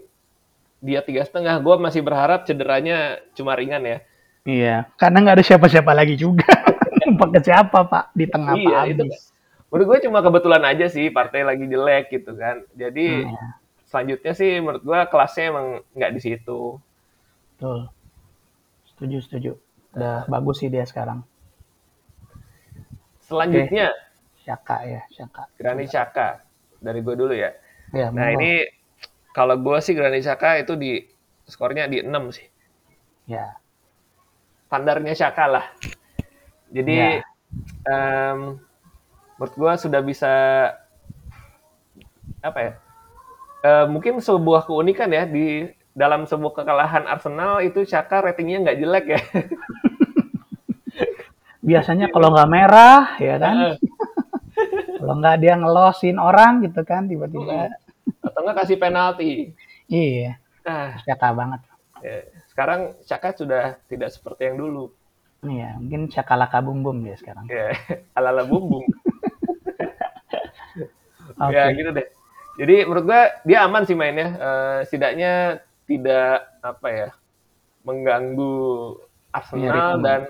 [0.78, 3.98] dia tiga setengah, gue masih berharap cederanya cuma ringan ya.
[4.46, 4.76] Iya.
[4.94, 6.46] Karena nggak ada siapa-siapa lagi juga.
[7.20, 9.30] Pakai siapa pak di tengah iya pak itu habis.
[9.66, 12.62] menurut gue cuma kebetulan aja sih partai lagi jelek gitu kan.
[12.78, 13.46] Jadi Iya,
[13.90, 16.78] selanjutnya sih menurut gue kelasnya emang nggak di situ.
[17.58, 17.90] betul.
[18.94, 19.52] Setuju setuju.
[19.94, 21.26] Udah bagus sih dia sekarang.
[23.26, 23.90] Selanjutnya
[24.46, 25.42] Syaka ya Syaka.
[25.58, 26.28] Granit Xhaka
[26.78, 27.50] dari gue dulu ya.
[27.90, 28.62] Ya, Nah ini
[29.34, 31.02] kalau gue sih Granit Xhaka itu di
[31.46, 32.46] skornya di 6 sih.
[33.26, 33.58] Ya.
[34.70, 35.66] Standarnya Xhaka lah.
[36.70, 37.22] Jadi Ya.
[37.86, 38.58] em,
[39.38, 40.32] menurut gue sudah bisa
[42.42, 42.72] apa ya?
[43.66, 49.06] Eh, mungkin sebuah keunikan ya di dalam sebuah kekalahan Arsenal itu Xhaka ratingnya nggak jelek
[49.10, 49.20] ya.
[51.66, 53.56] Biasanya kalau nggak merah ya kan.
[54.96, 57.68] Kalau nggak dia ngelosin orang gitu kan tiba-tiba.
[58.24, 59.52] Atau nggak kasih penalti.
[59.92, 60.40] Iya.
[60.64, 61.60] Nah, Syaka banget.
[62.00, 64.88] ya, sekarang Xhaka sudah tidak seperti yang dulu.
[65.44, 67.44] Iya, mungkin Syakalaka Bum Bum dia sekarang.
[67.46, 67.76] Ya,
[68.16, 68.88] ala-ala bumbung.
[71.44, 71.52] Oke.
[71.52, 72.08] Ya gitu deh.
[72.56, 74.32] Jadi menurut gua dia aman sih mainnya.
[74.32, 77.08] Eh, setidaknya tidak apa ya
[77.84, 78.96] mengganggu
[79.36, 80.20] Iya, Arsenal dan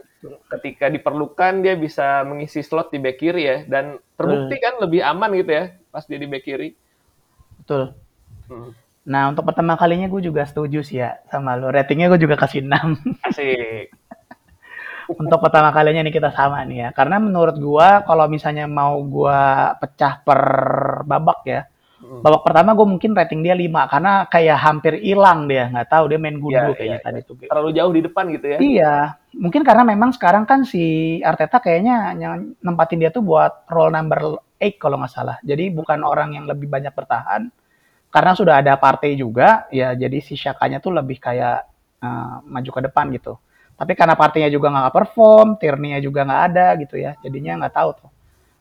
[0.57, 5.31] ketika diperlukan dia bisa mengisi slot di back kiri ya dan terbukti kan lebih aman
[5.35, 6.75] gitu ya pas dia di back kiri.
[7.63, 7.95] Betul.
[8.47, 8.71] Hmm.
[9.07, 11.71] Nah, untuk pertama kalinya gue juga setuju sih ya sama lo.
[11.71, 13.23] Ratingnya gue juga kasih 6.
[13.31, 13.87] Asik.
[15.15, 16.89] untuk pertama kalinya nih kita sama nih ya.
[16.91, 20.41] Karena menurut gua kalau misalnya mau gua pecah per
[21.07, 21.61] babak ya.
[22.07, 22.23] Hmm.
[22.23, 25.67] Babak pertama gue mungkin rating dia 5 karena kayak hampir hilang dia.
[25.67, 27.35] Nggak tahu dia main gundu Iya, kayaknya iya, tadi tuh.
[27.43, 28.59] Terlalu jauh di depan gitu ya.
[28.63, 28.95] Iya,
[29.35, 34.39] mungkin karena memang sekarang kan si Arteta kayaknya yang nempatin dia tuh buat role number
[34.63, 35.37] 8 kalau nggak salah.
[35.43, 37.51] Jadi bukan orang yang lebih banyak bertahan
[38.07, 41.69] karena sudah ada partai juga ya jadi si Shakanya tuh lebih kayak
[42.01, 43.35] uh, maju ke depan gitu.
[43.77, 47.13] Tapi karena partainya juga nggak perform, Tierney juga nggak ada gitu ya.
[47.21, 48.11] Jadinya nggak tahu tuh.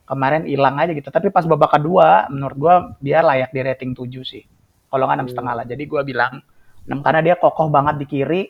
[0.06, 1.10] Kemarin hilang aja gitu.
[1.10, 4.46] Tapi pas babak kedua menurut gua dia layak di rating 7 sih.
[4.86, 5.64] Kalau nggak enam setengah lah.
[5.66, 6.38] Jadi gua bilang
[6.86, 8.42] 6 karena dia kokoh banget di kiri.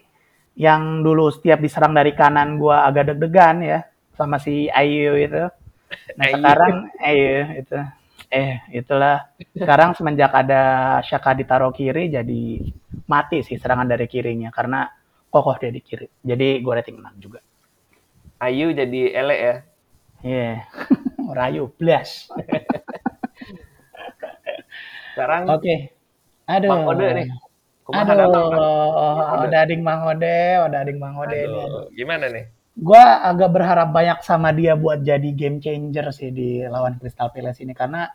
[0.56, 3.80] Yang dulu setiap diserang dari kanan gua agak deg-degan ya
[4.12, 5.48] sama si Ayu itu.
[6.20, 7.78] Nah sekarang Ayu itu
[8.26, 9.22] eh itulah
[9.54, 12.58] sekarang semenjak ada Shaka ditaruh kiri jadi
[13.06, 14.90] mati sih serangan dari kirinya karena
[15.30, 16.08] kokoh dia di kiri.
[16.24, 17.40] Jadi gue rating 6 juga.
[18.40, 19.54] Ayu jadi ele ya.
[20.22, 20.62] Iya.
[20.62, 21.34] Yeah.
[21.38, 22.30] Rayu blast.
[25.16, 25.64] sekarang Oke.
[25.64, 25.78] Okay.
[26.44, 26.70] Aduh.
[26.70, 27.28] Bang Ode nih.
[27.86, 31.66] Kumaha Aduh, oh, udah ading Mang Ode, udah ading Mang Ode aduh, nih.
[31.94, 32.44] Gimana nih?
[32.76, 37.62] Gua agak berharap banyak sama dia buat jadi game changer sih di lawan Crystal Palace
[37.62, 38.10] ini karena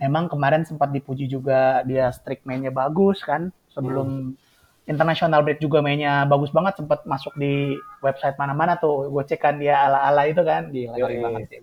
[0.00, 4.49] memang kemarin sempat dipuji juga dia streak mainnya bagus kan sebelum hmm.
[4.88, 9.54] International break juga mainnya bagus banget sempat masuk di website mana-mana tuh gue cek kan
[9.60, 10.72] dia ala-ala itu kan.
[10.72, 11.60] Di ngeri banget sih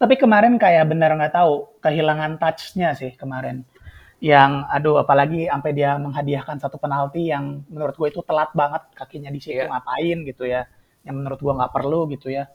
[0.00, 3.68] tapi kemarin kayak bener nggak tahu kehilangan touchnya sih kemarin.
[4.16, 9.28] Yang aduh apalagi sampai dia menghadiahkan satu penalti yang menurut gue itu telat banget kakinya
[9.28, 9.68] di situ yeah.
[9.68, 10.64] ngapain gitu ya.
[11.04, 12.48] Yang menurut gue nggak perlu gitu ya.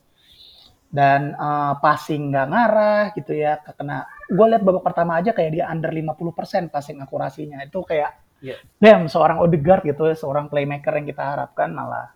[0.90, 5.66] Dan uh, passing nggak ngarah gitu ya kena gue lihat babak pertama aja kayak dia
[5.70, 7.62] under 50% passing akurasinya.
[7.62, 8.60] Itu kayak yeah.
[8.80, 12.12] damn seorang Odegaard gitu seorang playmaker yang kita harapkan malah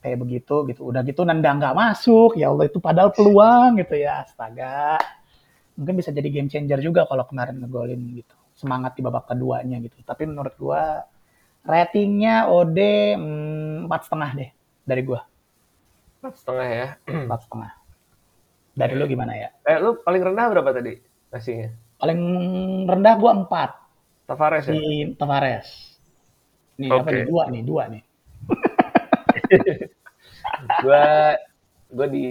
[0.00, 4.22] kayak begitu gitu udah gitu nendang nggak masuk ya Allah itu padahal peluang gitu ya
[4.22, 4.96] astaga
[5.76, 10.00] mungkin bisa jadi game changer juga kalau kemarin ngegolin gitu semangat di babak keduanya gitu.
[10.02, 11.04] Tapi menurut gua
[11.62, 12.78] ratingnya OD
[13.14, 14.50] hmm, empat setengah deh
[14.82, 15.20] dari gua.
[16.24, 16.88] Empat setengah ya.
[17.28, 17.70] Empat setengah.
[18.76, 19.48] Dari lu gimana ya?
[19.64, 20.96] Eh lu paling rendah berapa tadi
[21.32, 21.68] nasinya?
[22.00, 22.20] Paling
[22.88, 23.70] rendah gua empat.
[24.26, 24.74] Tavares ya?
[24.74, 25.68] Di Tavares.
[26.76, 27.00] Nih okay.
[27.00, 28.02] apa nih dua nih dua nih.
[30.84, 31.04] gua
[31.94, 32.28] gua di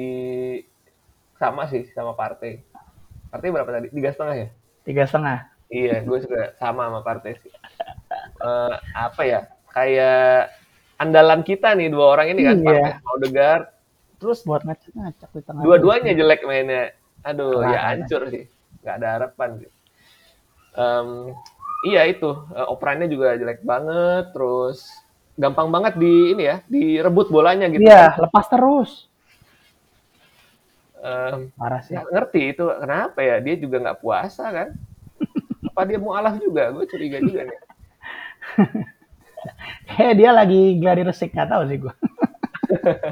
[1.40, 2.62] sama sih sama partai.
[3.32, 3.88] Partai berapa tadi?
[3.92, 4.48] Tiga setengah ya?
[4.86, 5.38] Tiga setengah.
[5.66, 7.52] Iya, gue juga sama sama partai sih.
[8.40, 9.40] Uh, apa ya?
[9.74, 10.54] Kayak
[11.02, 12.64] andalan kita nih dua orang ini kan, iya.
[12.64, 13.66] Partai Odegaard.
[14.16, 15.64] Terus buat ngacak-ngacak di tengah.
[15.66, 16.96] Dua-duanya jelek mainnya.
[17.26, 18.46] Aduh, ya hancur sih.
[18.86, 19.72] Gak ada harapan sih.
[20.78, 21.34] Um,
[21.86, 24.34] iya itu, uh, operannya juga jelek banget.
[24.34, 24.90] Terus
[25.38, 27.86] gampang banget di ini ya, direbut bolanya gitu.
[27.86, 28.26] Iya, kan.
[28.28, 28.92] lepas terus.
[31.06, 31.94] Um, Parah sih.
[31.94, 33.38] Ngerti itu kenapa ya?
[33.38, 34.70] Dia juga nggak puasa kan?
[35.76, 36.72] apa dia mau alah juga?
[36.72, 37.60] Gue curiga juga nih.
[40.02, 41.94] eh dia lagi gladi resik nggak tahu sih gue.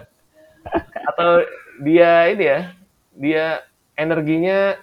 [1.14, 1.44] Atau
[1.84, 2.60] dia ini ya,
[3.14, 3.46] dia
[4.00, 4.80] energinya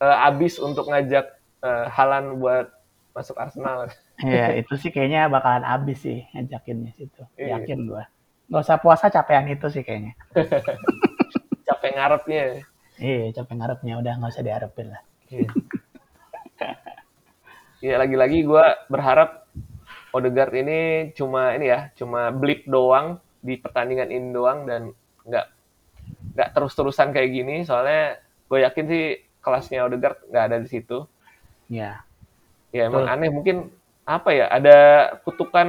[0.00, 2.68] uh, habis untuk ngajak uh, Halan buat
[3.16, 3.88] masuk Arsenal.
[4.20, 7.22] Iya, itu sih kayaknya bakalan habis sih ngajakinnya situ.
[7.40, 7.58] Iya.
[7.58, 8.04] Yakin gue.
[8.52, 10.12] Gak usah puasa capean itu sih kayaknya.
[11.66, 12.42] capek ngarepnya.
[13.00, 15.02] Iya, capek ngarepnya udah nggak usah diharapin lah.
[15.32, 15.48] Iya
[17.84, 19.44] ya lagi-lagi gue berharap
[20.14, 24.94] Odegaard ini cuma ini ya, cuma blip doang di pertandingan ini doang dan
[25.26, 25.46] nggak
[26.38, 27.66] nggak terus-terusan kayak gini.
[27.66, 29.04] Soalnya gue yakin sih
[29.42, 31.04] kelasnya Odegaard nggak ada di situ.
[31.68, 32.04] Ya.
[32.74, 33.70] Ya emang aneh mungkin
[34.04, 34.46] apa ya?
[34.50, 34.76] Ada
[35.22, 35.68] kutukan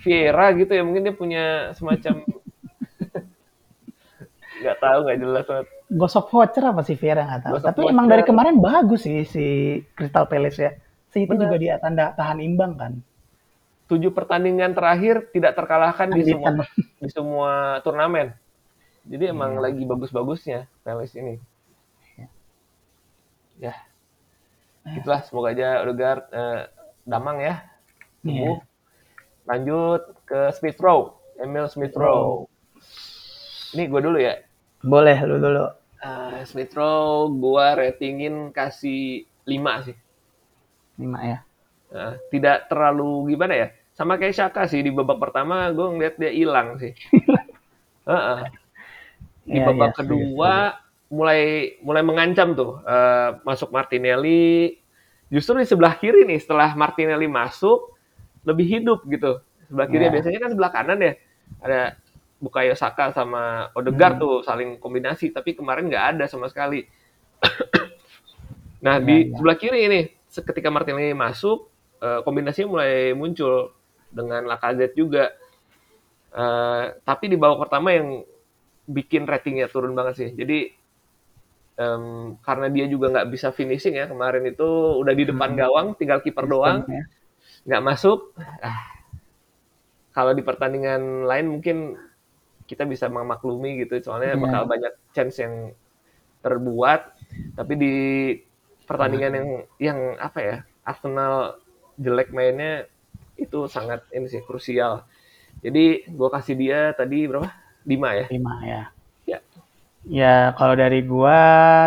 [0.00, 1.44] Vieira gitu ya mungkin dia punya
[1.76, 2.24] semacam
[4.60, 5.66] nggak tahu nggak jelas banget.
[5.90, 7.52] Gosok voucher apa sih Vieira nggak tahu.
[7.56, 7.94] Gosok Tapi voucher.
[7.94, 9.46] emang dari kemarin bagus sih si
[9.94, 10.72] Crystal Palace ya.
[11.10, 11.50] City Bener.
[11.50, 12.92] juga dia tanda tahan imbang kan.
[13.90, 16.50] Tujuh pertandingan terakhir tidak terkalahkan di semua
[17.02, 18.30] di semua turnamen.
[19.04, 19.64] Jadi emang yeah.
[19.68, 21.34] lagi bagus-bagusnya Palace ini.
[22.14, 22.30] Yeah.
[23.58, 23.74] Ya.
[24.88, 26.60] Itulah semoga aja Odegaard eh,
[27.04, 27.60] damang ya.
[28.24, 28.60] Yeah.
[29.44, 32.48] Lanjut ke Smith Rowe, Emil Smith Rowe.
[33.76, 34.40] Ini gue dulu ya.
[34.80, 35.66] Boleh lu dulu.
[36.00, 39.96] Uh, Smith Rowe gua ratingin kasih 5 sih.
[40.96, 41.38] 5 ya.
[41.90, 43.68] Nah, tidak terlalu gimana ya?
[43.92, 46.96] Sama kayak Shaka sih di babak pertama gue ngeliat dia hilang sih.
[48.08, 48.40] uh -uh.
[49.44, 54.78] Di ya, babak ya, kedua ya, mulai mulai mengancam tuh uh, masuk Martinelli.
[55.30, 57.94] Justru di sebelah kiri nih setelah Martinelli masuk
[58.46, 59.42] lebih hidup gitu.
[59.66, 60.10] Sebelah kiri ya.
[60.14, 61.12] biasanya kan sebelah kanan ya
[61.62, 61.98] ada
[62.40, 64.22] Bukayo Saka sama Odegaard hmm.
[64.22, 66.86] tuh saling kombinasi tapi kemarin nggak ada sama sekali.
[68.84, 69.36] nah ya, di ya.
[69.36, 71.68] sebelah kiri ini ketika Martinelli masuk,
[72.00, 73.74] uh, kombinasinya mulai muncul
[74.08, 75.34] dengan Lacazette juga.
[76.30, 78.22] Uh, tapi di babak pertama yang
[78.86, 80.30] bikin ratingnya turun banget sih.
[80.30, 80.79] Jadi
[81.80, 82.04] em,
[82.44, 84.68] karena dia juga nggak bisa finishing ya kemarin itu
[85.00, 85.58] udah di depan Hmm.
[85.60, 87.04] gawang, tinggal kiper doang, ya.
[87.66, 88.18] nggak masuk.
[88.60, 88.80] Ah,
[90.10, 91.76] kalau di pertandingan lain mungkin
[92.68, 94.42] kita bisa memaklumi gitu, soalnya Iya.
[94.42, 95.54] bakal banyak chance yang
[96.44, 97.00] terbuat.
[97.58, 97.94] Tapi di
[98.86, 101.58] pertandingan yang yang apa ya, Arsenal
[102.00, 102.86] jelek mainnya
[103.38, 105.04] itu sangat ini sih krusial.
[105.64, 107.48] Jadi gua kasih dia tadi berapa?
[107.86, 108.26] 5 ya.
[108.28, 108.82] Lima ya.
[110.08, 110.54] Ya.
[110.56, 111.38] Kalau dari gua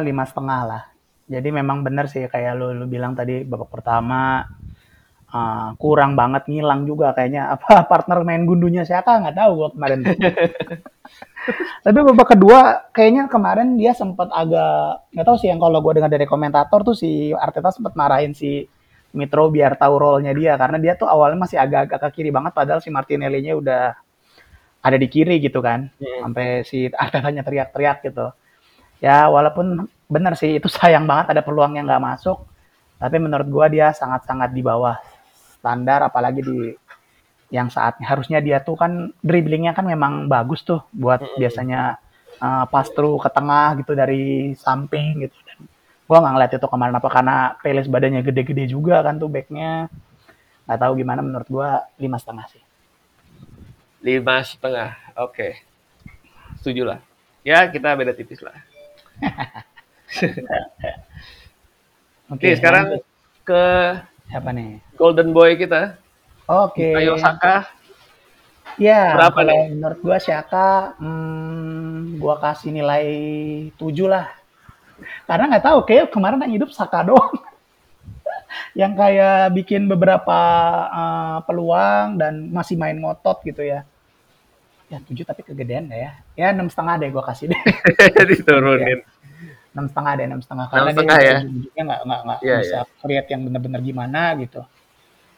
[0.05, 0.83] lima setengah lah.
[1.23, 4.43] Jadi memang benar sih kayak lu, lu bilang tadi babak pertama
[5.33, 9.99] uh, kurang banget ngilang juga kayaknya apa partner main gundunya siapa nggak tahu gua kemarin.
[11.85, 12.59] Tapi babak kedua
[12.95, 16.95] kayaknya kemarin dia sempat agak nggak tahu sih yang kalau gua dengar dari komentator tuh
[16.95, 18.67] si Arteta sempat marahin si
[19.13, 22.81] Mitro biar tahu role-nya dia karena dia tuh awalnya masih agak-agak ke kiri banget padahal
[22.81, 23.93] si Martinelli-nya udah
[24.83, 26.27] ada di kiri gitu kan Hmm.
[26.27, 28.35] sampai si Artetanya teriak-teriak gitu.
[28.99, 32.43] Ya walaupun benar sih itu sayang banget ada peluang yang nggak masuk,
[32.99, 34.99] tapi menurut gua dia sangat-sangat di bawah
[35.59, 36.59] standar apalagi di
[37.51, 41.39] yang saatnya harusnya dia tuh kan dribblingnya kan memang bagus tuh buat Mm-mm.
[41.39, 41.95] biasanya
[42.43, 45.37] uh, pass through ke tengah gitu dari samping gitu.
[45.47, 45.67] Dan
[46.07, 49.87] gua nggak ngeliat itu kemarin apa karena Peles badannya gede-gede juga kan tuh backnya
[50.67, 52.63] nggak tahu gimana menurut gua lima setengah sih.
[54.03, 54.99] Lima setengah.
[55.15, 55.63] Oke.
[56.59, 56.99] Setuju lah.
[57.47, 58.51] Ya, kita beda tipis lah.
[62.27, 62.99] Oke, Oke, sekarang
[63.47, 63.63] ke
[64.27, 64.83] siapa nih?
[64.99, 65.95] Golden Boy kita.
[66.51, 66.91] Oke.
[66.99, 67.71] Ayo Saka.
[68.75, 69.71] Ya, Berapa kalau nih?
[69.71, 73.07] menurut gua Syaka, hmm, gua kasih nilai
[73.79, 74.27] 7 lah.
[75.23, 77.39] Karena nggak tahu, kayak kemarin yang hidup Saka doang.
[78.79, 80.39] yang kayak bikin beberapa
[80.91, 83.87] eh, peluang dan masih main ngotot gitu ya.
[84.93, 86.21] Ya 7 tapi kegedean ya.
[86.37, 87.61] Ya enam setengah deh gua kasih deh.
[88.29, 89.01] Diturunin.
[89.73, 91.35] enam setengah deh enam setengah karena dia ya?
[91.41, 94.61] ujung-ujungnya nggak nggak nggak Iya, bisa create yang benar-benar gimana gitu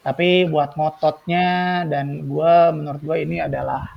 [0.03, 1.47] tapi buat ngototnya
[1.87, 3.95] dan gue menurut gue ini adalah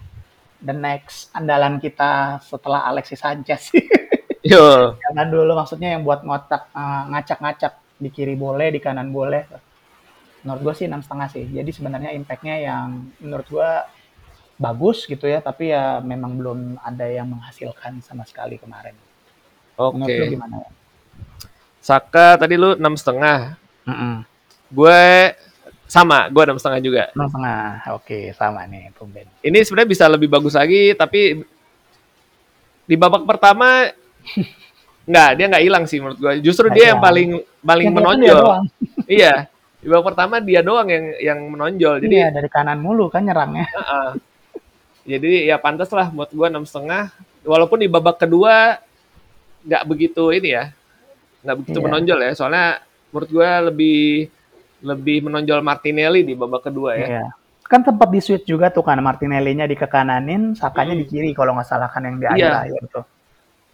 [0.63, 3.75] the next andalan kita setelah Alexis Sanchez
[4.47, 4.95] Yo.
[4.95, 9.43] karena dulu maksudnya yang buat ngotak eh, ngacak-ngacak di kiri boleh di kanan boleh
[10.47, 13.71] menurut gue sih enam setengah sih jadi sebenarnya impactnya yang menurut gue
[14.59, 18.99] bagus gitu ya tapi ya memang belum ada yang menghasilkan sama sekali kemarin
[19.79, 20.35] Oke.
[20.35, 20.71] gimana ya?
[21.79, 23.55] Saka tadi lu enam setengah.
[23.87, 24.27] Mm-mm.
[24.69, 25.33] Gue
[25.87, 27.05] sama, gue enam setengah juga.
[27.15, 27.65] Enam setengah,
[27.97, 29.25] oke sama nih tumben.
[29.41, 31.41] Ini sebenarnya bisa lebih bagus lagi, tapi
[32.85, 33.89] di babak pertama
[35.09, 36.33] nggak dia nggak hilang sih menurut gue.
[36.45, 37.07] Justru Nggak dia yang hilang.
[37.07, 37.29] paling
[37.65, 38.43] paling Yang menonjol.
[39.09, 39.35] Iya.
[39.79, 42.03] Di babak pertama dia doang yang yang menonjol.
[42.05, 43.65] Jadi iya dari kanan mulu kan nyerangnya.
[43.65, 44.09] Heeh.
[45.09, 47.09] Jadi ya pantas lah buat gua enam setengah.
[47.49, 48.77] Walaupun di babak kedua
[49.65, 50.69] nggak begitu ini ya,
[51.41, 51.85] nggak begitu Iya.
[51.89, 52.33] menonjol ya.
[52.37, 52.67] Soalnya
[53.09, 54.29] menurut gua lebih
[54.85, 57.09] lebih menonjol Martinelli di babak kedua ya.
[57.09, 57.25] Iya.
[57.69, 61.03] Kan tempat di switch juga tuh kan Martinelli-nya di kekananin, Sakanya Hmm.
[61.03, 62.33] di kiri kalau nggak salah kan yang di Iya.
[62.69, 63.05] akhir-akhir tuh.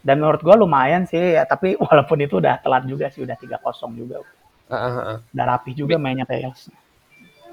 [0.05, 3.90] Dan menurut gua lumayan sih ya, tapi walaupun itu udah telat juga sih, udah 3-0
[3.99, 4.23] juga.
[4.70, 5.16] Heeh, heeh.
[5.35, 6.70] Udah rapi juga mainnya Pels.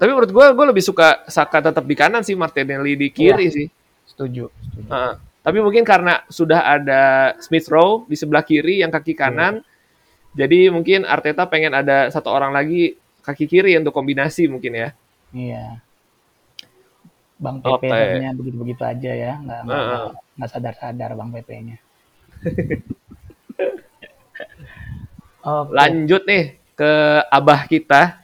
[0.02, 3.70] Tapi menurut gua gua lebih suka Saka tetap di kanan sih, Martinelli di kiri sih.
[4.02, 4.90] Setuju, setuju.
[4.90, 5.14] Heeh.
[5.46, 9.62] Tapi mungkin karena sudah ada Smith Rowe di sebelah kiri yang kaki kanan,
[10.34, 14.90] jadi mungkin Arteta pengen ada satu orang lagi kaki kiri untuk kombinasi mungkin ya.
[15.30, 15.78] Iya.
[17.42, 17.90] Bang Oke.
[17.90, 19.82] sebenarnya begitu-begitu aja ya, nggak nggak
[20.38, 21.78] nggak sadar-sadar Bang Pepe-nya.
[25.42, 26.90] Oke, Lanjut nih ke
[27.26, 28.21] abah kita,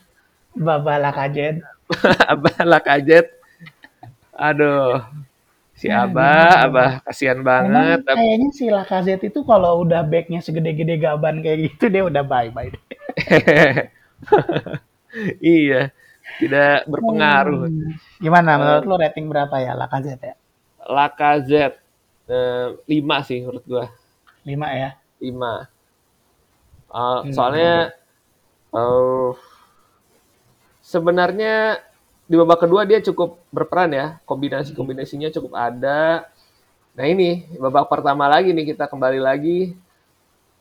[0.58, 1.62] Baba Lakajet.
[2.32, 3.26] abah Lakajet.
[4.38, 5.02] Aduh,
[5.74, 8.06] si abah, abah kasihan banget.
[8.06, 12.70] Emang kayaknya si Lacazette itu kalau udah backnya segede-gede gaban kayak gitu dia udah bye-bye.
[15.42, 15.90] iya,
[16.38, 17.66] tidak berpengaruh.
[17.66, 17.98] Hmm.
[18.22, 20.34] Gimana menurut lo rating berapa ya Lacazette ya?
[20.86, 21.78] Lacazette
[22.30, 23.86] eh, lima sih menurut gua,
[24.46, 24.90] 5 ya?
[25.18, 25.66] lima.
[26.88, 27.34] Uh, Hmm.
[27.36, 27.92] soalnya
[28.72, 29.28] eh,
[30.88, 31.84] sebenarnya
[32.24, 36.24] di babak kedua dia cukup berperan ya, kombinasi-kombinasinya cukup ada.
[36.96, 39.76] Nah ini babak pertama lagi nih kita kembali lagi,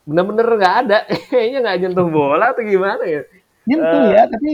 [0.04, 0.98] bener-bener nggak ada,
[1.32, 3.22] kayaknya nggak nyentuh bola atau gimana ya?
[3.64, 4.08] Nyentuh Eh.
[4.12, 4.52] ya, tapi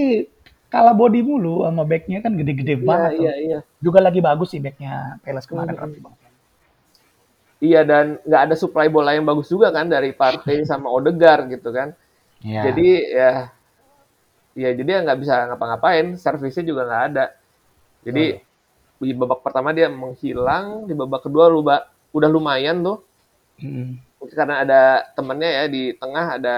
[0.66, 3.22] kalah body mulu sama backnya kan gede-gede Iya banget tuh.
[3.22, 3.58] iya iya.
[3.78, 6.02] Juga lagi bagus sih backnya Peles kemarin Hmm.
[6.02, 6.18] banget.
[7.62, 11.70] Iya dan nggak ada supply bola yang bagus juga kan dari Partey sama Odegaard gitu
[11.70, 11.94] kan.
[12.42, 12.60] Iya.
[12.68, 13.30] Jadi ya
[14.54, 17.24] ya jadi ya nggak bisa ngapa-ngapain, servisnya juga nggak ada.
[18.06, 18.24] Jadi
[19.04, 22.98] di babak pertama dia menghilang, di babak kedua luba, udah lumayan tuh,
[23.54, 24.02] Mm.
[24.34, 24.80] karena ada
[25.14, 26.56] temennya ya di tengah ada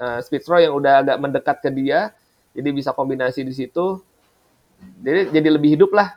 [0.00, 2.08] uh, Smith Rowe yang udah agak mendekat ke dia,
[2.56, 4.00] jadi bisa kombinasi di situ.
[5.04, 6.16] Jadi jadi lebih hidup lah.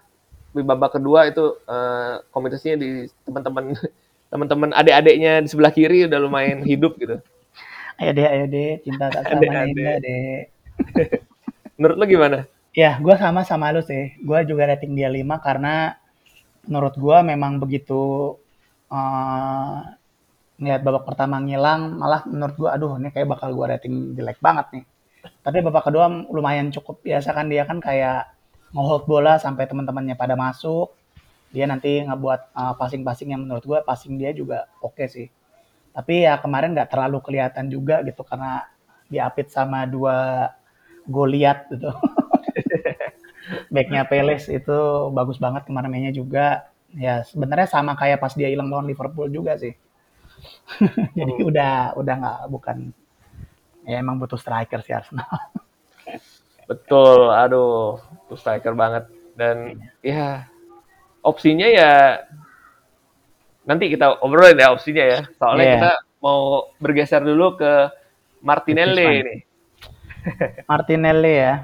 [0.55, 3.76] Di babak kedua itu uh, kombinasinya di teman-teman
[4.32, 7.20] teman-teman adik-adiknya di sebelah kiri udah lumayan hidup gitu.
[7.97, 10.47] Ayo deh, ayo deh, cinta tak sama indah deh.
[11.77, 12.38] Menurut lo gimana?
[12.77, 14.13] Ya, gue sama sama lu sih.
[14.21, 15.97] Gue juga rating dia 5 karena
[16.67, 18.35] menurut gue memang begitu
[18.91, 19.77] uh,
[20.57, 24.85] babak pertama ngilang, malah menurut gue, aduh ini kayak bakal gue rating jelek banget nih.
[25.41, 28.29] Tapi babak kedua lumayan cukup biasa kan dia kan kayak
[28.73, 30.93] ngehold bola sampai teman-temannya pada masuk.
[31.53, 35.27] Dia nanti ngebuat uh, passing-passing yang menurut gue passing dia juga oke okay sih.
[35.97, 38.69] Tapi ya kemarin nggak terlalu kelihatan juga gitu karena
[39.07, 40.45] diapit sama dua
[41.08, 41.89] Goliat gitu.
[43.74, 44.78] Backnya Peles itu
[45.16, 46.68] bagus banget kemarin mainnya juga.
[46.95, 49.76] Ya sebenarnya sama kayak pas dia hilang lawan Liverpool juga sih.
[51.18, 51.49] Jadi hmm.
[51.49, 52.78] udah udah nggak bukan
[53.88, 55.26] ya emang butuh striker sih Arsenal.
[56.70, 59.08] Betul, aduh, butuh striker banget
[59.39, 60.43] dan ya
[61.24, 62.26] opsinya ya
[63.64, 65.20] nanti kita obrolin ya opsinya ya.
[65.39, 65.76] Soalnya yeah.
[65.80, 67.74] kita mau bergeser dulu ke
[68.43, 69.36] Martinelli ini.
[70.69, 71.55] Martinelli ya.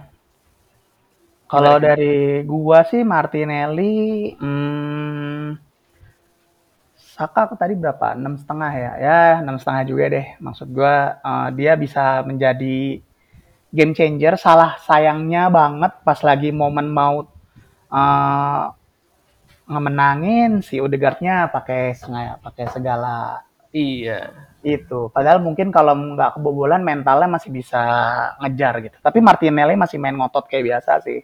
[1.47, 5.64] Kalau dari gua sih Martinelli, hmm,
[7.14, 8.18] Saka tadi berapa?
[8.18, 8.91] Enam setengah ya?
[8.97, 10.28] Ya enam setengah juga deh.
[10.41, 13.05] Maksud gua uh, dia bisa menjadi
[13.70, 14.34] game changer.
[14.41, 17.22] Salah sayangnya banget pas lagi momen mau
[17.93, 18.66] uh,
[19.70, 21.93] ngemenangin si Odegaardnya pakai
[22.41, 24.32] pakai segala iya.
[24.63, 27.82] Itu padahal mungkin kalau nggak kebobolan mentalnya masih bisa
[28.39, 28.97] ngejar gitu.
[29.03, 31.19] Tapi Martinelli masih main ngotot kayak biasa sih.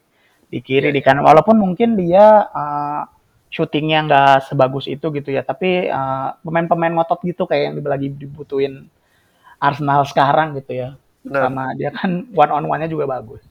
[0.50, 0.96] Di kiri yeah.
[0.98, 1.24] di kanan.
[1.24, 3.08] Walaupun mungkin dia uh,
[3.48, 5.46] syutingnya nggak sebagus itu gitu ya.
[5.46, 8.92] Tapi uh, pemain-pemain ngotot gitu kayak yang lagi dibutuhin
[9.62, 10.90] Arsenal sekarang gitu ya.
[11.20, 11.52] Benar.
[11.52, 13.44] sama dia kan one on one nya juga bagus.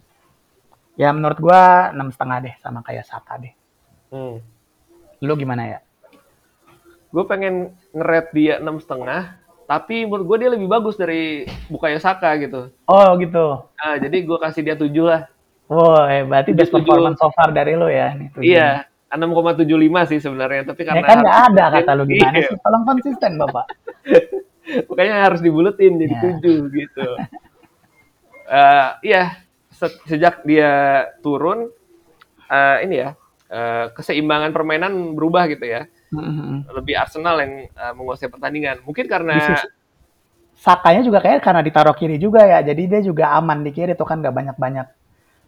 [0.98, 3.54] Ya menurut gua enam setengah deh sama kayak Saka deh.
[4.10, 4.40] Hmm.
[5.22, 5.78] Lu gimana ya?
[7.08, 12.36] Gue pengen ngeret dia enam setengah, tapi menurut gue dia lebih bagus dari Bukayo Saka
[12.40, 12.72] gitu.
[12.88, 13.68] Oh gitu.
[13.76, 15.28] Nah, jadi gue kasih dia tujuh lah.
[15.68, 18.16] Wow, eh, berarti best performance so far dari lo ya?
[18.16, 22.48] Nih, iya, 6,75 sih sebenarnya, tapi karena ya kan nggak ada kata lu gimana iya.
[22.48, 22.56] sih?
[22.56, 23.66] Tolong konsisten bapak.
[24.88, 26.20] Makanya harus dibuletin jadi ya.
[26.24, 27.08] tujuh gitu.
[28.48, 31.68] uh, iya, se sejak dia turun,
[32.48, 33.16] uh, ini ya,
[33.52, 35.84] uh, keseimbangan permainan berubah gitu ya.
[36.08, 36.72] Mm-hmm.
[36.72, 38.80] Lebih Arsenal yang uh, menguasai pertandingan.
[38.84, 39.36] Mungkin karena
[40.58, 42.58] Sakanya juga kayak karena ditaruh kiri juga ya.
[42.66, 44.88] Jadi dia juga aman di kiri tuh kan gak banyak-banyak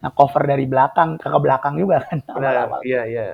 [0.01, 2.81] nah cover dari belakang ke belakang juga kan awal-awal.
[2.89, 3.25] Iya, iya.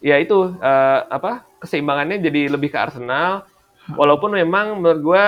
[0.00, 1.44] Ya itu uh, apa?
[1.60, 3.44] Keseimbangannya jadi lebih ke Arsenal.
[4.00, 5.26] Walaupun memang menurut gue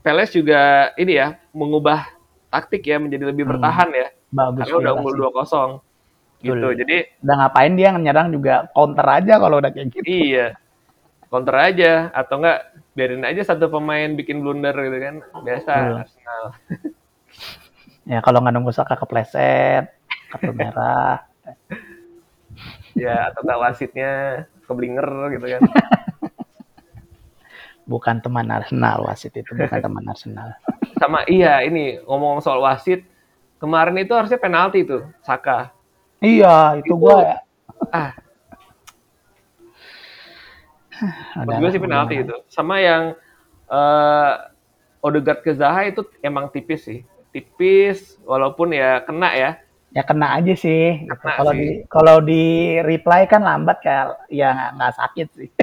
[0.00, 2.08] Peles juga ini ya mengubah
[2.48, 3.52] taktik ya menjadi lebih hmm.
[3.52, 4.08] bertahan ya.
[4.32, 4.64] Bagus.
[4.64, 5.91] Karena udah unggul 2-0
[6.42, 6.58] gitu.
[6.58, 6.72] Betul.
[6.84, 10.04] Jadi udah ngapain dia nyerang juga counter aja kalau udah kayak gitu.
[10.04, 10.46] Iya.
[11.30, 12.58] Counter aja atau enggak
[12.92, 15.14] biarin aja satu pemain bikin blunder gitu kan.
[15.40, 15.96] Biasa Betul.
[16.04, 16.42] Arsenal.
[18.12, 19.94] ya kalau nggak nunggu Saka kepleset,
[20.34, 21.24] kartu merah.
[22.92, 24.10] ya atau enggak wasitnya
[24.68, 25.62] keblinger gitu kan.
[27.86, 30.54] bukan teman Arsenal wasit itu bukan teman Arsenal.
[30.98, 33.02] Sama iya ini ngomong soal wasit
[33.58, 35.70] kemarin itu harusnya penalti tuh Saka
[36.22, 37.36] Iya, itu, itu gua ya.
[37.90, 38.10] Ah.
[41.42, 42.36] Menurut gue sih penalti itu.
[42.46, 43.18] Sama yang
[43.66, 44.32] uh,
[45.02, 47.02] Odegaard ke Zaha itu emang tipis sih.
[47.34, 49.50] Tipis, walaupun ya kena ya.
[49.92, 51.02] Ya kena aja sih.
[51.02, 51.26] Gitu.
[51.26, 55.50] Kalau di kalau di reply kan lambat kayak ya nggak sakit sih.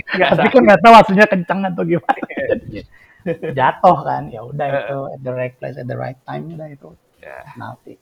[0.00, 2.24] Gak Tapi kan nggak tahu hasilnya kencang atau gimana.
[3.58, 6.88] Jatuh kan, ya udah itu at the right place at the right time udah itu.
[7.20, 7.44] Ya.
[7.52, 8.00] Penalti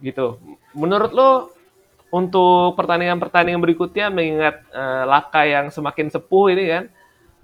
[0.00, 0.40] gitu.
[0.76, 1.30] Menurut lo
[2.10, 6.84] untuk pertandingan-pertandingan berikutnya mengingat uh, Laka yang semakin sepuh ini kan,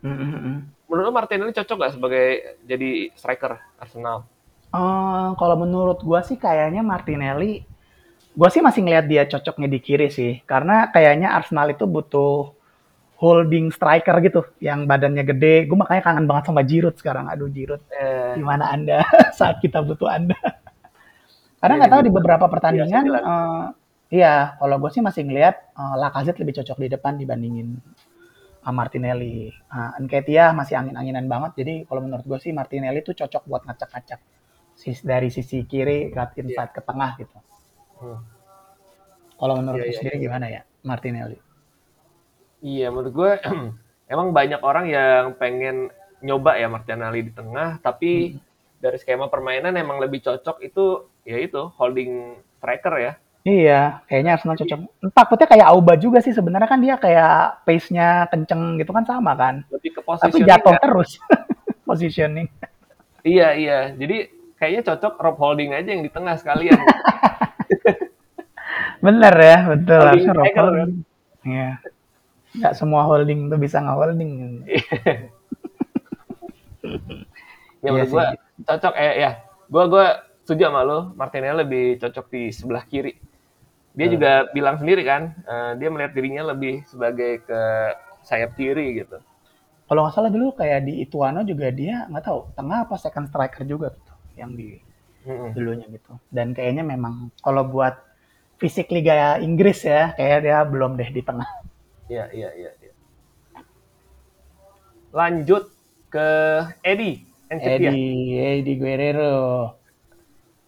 [0.02, 0.56] mm-hmm.
[0.90, 2.26] menurut lo Martinelli cocok gak sebagai
[2.66, 4.26] jadi striker Arsenal?
[4.74, 7.62] Uh, kalau menurut gua sih kayaknya Martinelli,
[8.34, 12.50] gua sih masih ngeliat dia cocoknya di kiri sih, karena kayaknya Arsenal itu butuh
[13.16, 15.64] holding striker gitu, yang badannya gede.
[15.64, 17.32] Gue makanya kangen banget sama Giroud sekarang.
[17.32, 18.36] Aduh Giroud, eh.
[18.36, 19.00] gimana anda
[19.38, 20.36] saat kita butuh anda?
[21.66, 23.74] Karena iya, nggak tahu di beberapa pertandingan, uh,
[24.06, 27.74] iya, kalau gue sih masih ngelihat uh, Lacazette lebih cocok di depan dibandingin
[28.62, 29.50] uh, Martinelli.
[29.66, 34.22] Uh, Nketiah masih angin-anginan banget, jadi kalau menurut gue sih Martinelli itu cocok buat ngacak-ngacak
[35.02, 36.70] dari sisi kiri ke inside yeah.
[36.70, 37.38] ke tengah gitu.
[37.98, 38.22] Hmm.
[39.34, 40.24] Kalau menurut yeah, yeah, sendiri yeah.
[40.30, 41.38] gimana ya Martinelli?
[42.62, 43.32] Iya, menurut gue
[44.14, 45.90] emang banyak orang yang pengen
[46.22, 48.42] nyoba ya Martinelli di tengah, tapi Hmm.
[48.78, 53.12] dari skema permainan emang lebih cocok itu ya itu holding striker ya.
[53.46, 54.80] Iya, kayaknya Arsenal cocok.
[55.14, 59.62] Takutnya kayak Auba juga sih sebenarnya kan dia kayak pace-nya kenceng gitu kan sama kan.
[59.70, 60.80] lebih ke Tapi jatuh ya.
[60.82, 61.10] terus
[61.86, 62.50] positioning.
[63.22, 63.78] Iya iya.
[63.94, 64.26] Jadi
[64.58, 66.74] kayaknya cocok Rob Holding aja yang di tengah sekalian.
[69.04, 70.02] Bener ya, betul.
[70.02, 70.66] holding Rob striker kan.
[70.66, 70.92] Holding.
[71.46, 71.70] Iya.
[72.56, 74.32] Nggak semua holding tuh bisa nge-holding.
[77.84, 78.10] ya Iya menurut sih.
[78.10, 78.26] gua
[78.66, 79.30] cocok eh ya.
[79.70, 80.06] Gua gua
[80.46, 83.18] setuju sama lo, Martinelli lebih cocok di sebelah kiri.
[83.98, 84.14] Dia Betul.
[84.14, 87.60] juga bilang sendiri kan, eh, dia melihat dirinya lebih sebagai ke
[88.22, 89.18] sayap kiri gitu.
[89.90, 93.66] Kalau nggak salah dulu kayak di Ituano juga dia nggak tahu tengah apa second striker
[93.66, 94.78] juga gitu yang di
[95.26, 95.50] Mm-mm.
[95.50, 96.14] dulunya gitu.
[96.30, 97.98] Dan kayaknya memang kalau buat
[98.62, 101.46] fisik Liga Inggris ya, kayak dia belum deh di tengah.
[102.06, 102.70] Iya, iya, iya.
[102.78, 102.92] iya.
[105.10, 105.74] Lanjut
[106.10, 106.28] ke
[106.86, 107.26] Eddie.
[107.50, 109.74] Eddie, Eddie Guerrero.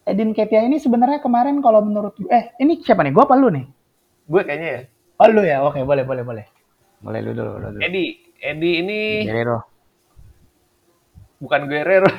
[0.09, 3.13] Edin Ketia ini sebenarnya kemarin kalau menurut gue, eh ini siapa nih?
[3.13, 3.65] Gue apa lu nih?
[4.25, 4.81] Gue kayaknya ya.
[5.21, 6.47] Oh lu ya, oke boleh boleh boleh.
[7.05, 7.81] Boleh lu dulu, lu dulu.
[7.85, 8.99] Eddie, Eddie ini
[9.29, 9.61] Guerrero.
[11.39, 12.09] bukan Guerrero.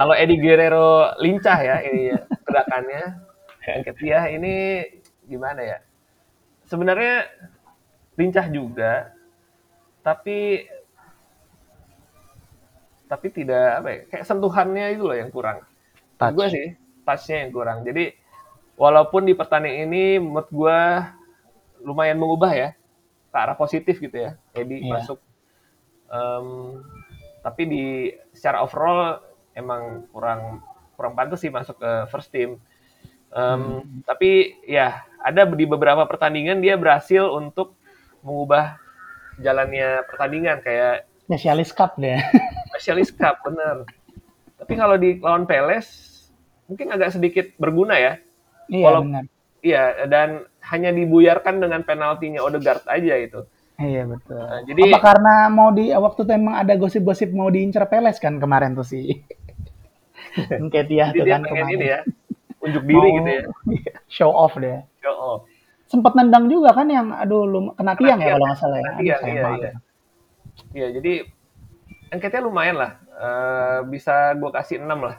[0.00, 3.02] Kalau Eddie Guerrero lincah ya ini ya, gerakannya.
[3.60, 4.54] Nketiah ini
[5.28, 5.78] gimana ya?
[6.64, 7.28] Sebenarnya
[8.16, 9.12] lincah juga,
[10.00, 10.64] tapi
[13.10, 14.00] tapi tidak apa ya?
[14.06, 15.66] Kayak sentuhannya itu loh yang kurang.
[16.14, 16.30] Touch.
[16.38, 16.66] Gue sih
[17.02, 17.78] touch-nya yang kurang.
[17.82, 18.14] Jadi
[18.78, 20.78] walaupun di pertandingan ini menurut gue
[21.82, 22.68] lumayan mengubah ya
[23.34, 24.38] ke arah positif gitu ya.
[24.54, 24.92] Eddie Iya.
[24.94, 25.18] masuk.
[26.06, 26.46] Em,
[27.42, 27.84] tapi di
[28.30, 29.18] secara overall
[29.58, 30.62] emang kurang
[30.94, 32.62] kurang pantas sih masuk ke first team.
[33.34, 37.74] Em, Tapi ya ada di beberapa pertandingan dia berhasil untuk
[38.22, 38.78] mengubah
[39.40, 42.18] jalannya pertandingan kayak Spesialis Cup deh.
[42.80, 43.84] Specialist Cup bener.
[44.56, 45.86] Tapi kalau di lawan Peles
[46.64, 48.16] mungkin agak sedikit berguna ya.
[48.66, 49.24] iya Walau- benar.
[49.60, 50.28] Iya dan
[50.64, 53.44] hanya dibuyarkan dengan penaltinya Odegaard aja itu.
[53.76, 54.40] Iya betul.
[54.40, 58.40] Nah, jadi- Apa karena mau di waktu itu emang ada gosip-gosip mau diincar Peles kan
[58.40, 59.20] kemarin tuh sih.
[60.72, 61.76] Ketia Jadi tuh dia kan kemarin.
[61.76, 62.00] ini ya,
[62.60, 63.44] unjuk diri Mau- gitu ya.
[64.16, 64.80] Show off deh.
[65.04, 65.36] Yo, oh.
[65.84, 68.90] Sempet nendang juga kan yang aduh lu kena tiang ya kalau nggak salah ya.
[69.02, 69.42] iya, iya.
[69.58, 69.72] ya.
[70.70, 71.12] Iya jadi
[72.10, 72.92] angketnya lumayan lah.
[73.20, 75.16] Eh, bisa gue kasih 6 lah.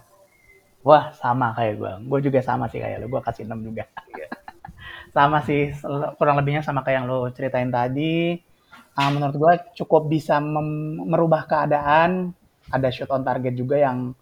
[0.82, 1.92] Wah, sama kayak gue.
[2.10, 3.08] Gue juga sama sih kayak lu.
[3.08, 3.88] Gue kasih 6 juga.
[4.12, 4.28] Iya.
[5.16, 5.76] sama sih,
[6.16, 8.40] kurang lebihnya sama kayak yang lo ceritain tadi.
[8.98, 10.38] Ah, menurut gue cukup bisa
[11.08, 12.36] merubah keadaan.
[12.72, 14.16] Ada shoot on target juga yang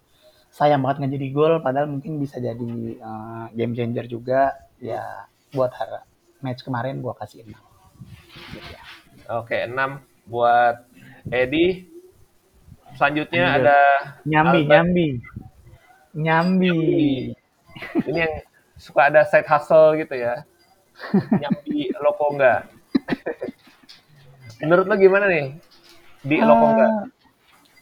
[0.50, 1.54] sayang banget nggak jadi gol.
[1.64, 4.54] Padahal mungkin bisa jadi eh, game changer juga.
[4.80, 6.06] Ya, buat har-
[6.40, 7.56] match kemarin gue kasih 6.
[8.54, 8.82] Gitu ya.
[9.40, 10.84] Oke 6 buat
[11.32, 11.89] Edi.
[12.96, 13.60] Selanjutnya Lanjut.
[13.64, 13.78] ada
[14.26, 14.70] Nyambi, Albert.
[14.70, 15.08] nyambi.
[16.14, 16.78] Nyambi.
[18.04, 18.34] ini yang
[18.76, 20.42] suka ada side hustle gitu ya.
[21.14, 22.66] Nyambi Lokonga.
[24.60, 25.56] Menurut lo gimana nih
[26.20, 26.86] di Lokonga?
[26.86, 27.00] Eh,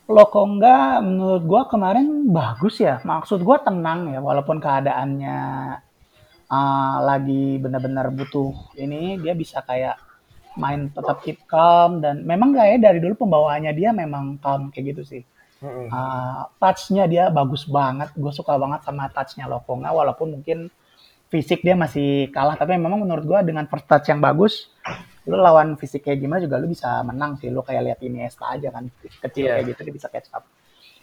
[0.08, 3.02] Lokonga menurut gua kemarin bagus ya.
[3.02, 5.38] Maksud gua tenang ya, walaupun keadaannya
[6.48, 9.98] eh, lagi benar-benar butuh ini, dia bisa kayak
[10.58, 15.02] main tetap keep calm dan memang kayak dari dulu pembawaannya dia memang calm kayak gitu
[15.06, 15.22] sih.
[15.58, 15.90] Mm-mm.
[15.90, 18.10] Uh, touch-nya dia bagus banget.
[18.14, 20.70] Gue suka banget sama touch-nya Lokonga walaupun mungkin
[21.28, 24.72] fisik dia masih kalah tapi memang menurut gua dengan first touch yang bagus
[25.28, 28.72] lu lawan fisik kayak gimana juga lu bisa menang sih lu kayak lihat Iniesta aja
[28.72, 29.60] kan kecil Iya.
[29.60, 30.48] kayak gitu dia bisa catch up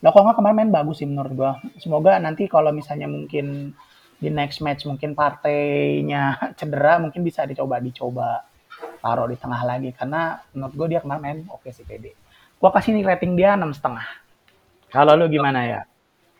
[0.01, 3.77] Lokonga kemarin main bagus sih menurut gua semoga nanti kalau misalnya mungkin
[4.17, 8.41] di next match mungkin partainya cedera mungkin bisa dicoba dicoba
[9.05, 12.17] taruh di tengah lagi karena menurut gua dia kemarin main oke sih pede
[12.57, 14.09] gua kasih nih rating dia enam setengah
[14.89, 15.81] kalau lu gimana ya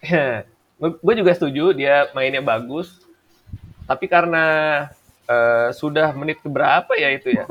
[0.80, 3.00] gue juga setuju dia mainnya bagus.
[3.86, 4.44] Tapi karena
[5.30, 7.46] eh, sudah menit keberapa ya itu ya?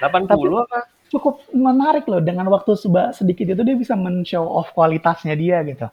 [0.02, 0.90] 80 apa?
[1.14, 5.86] cukup menarik loh dengan waktu seba- sedikit itu dia bisa men-show off kualitasnya dia gitu.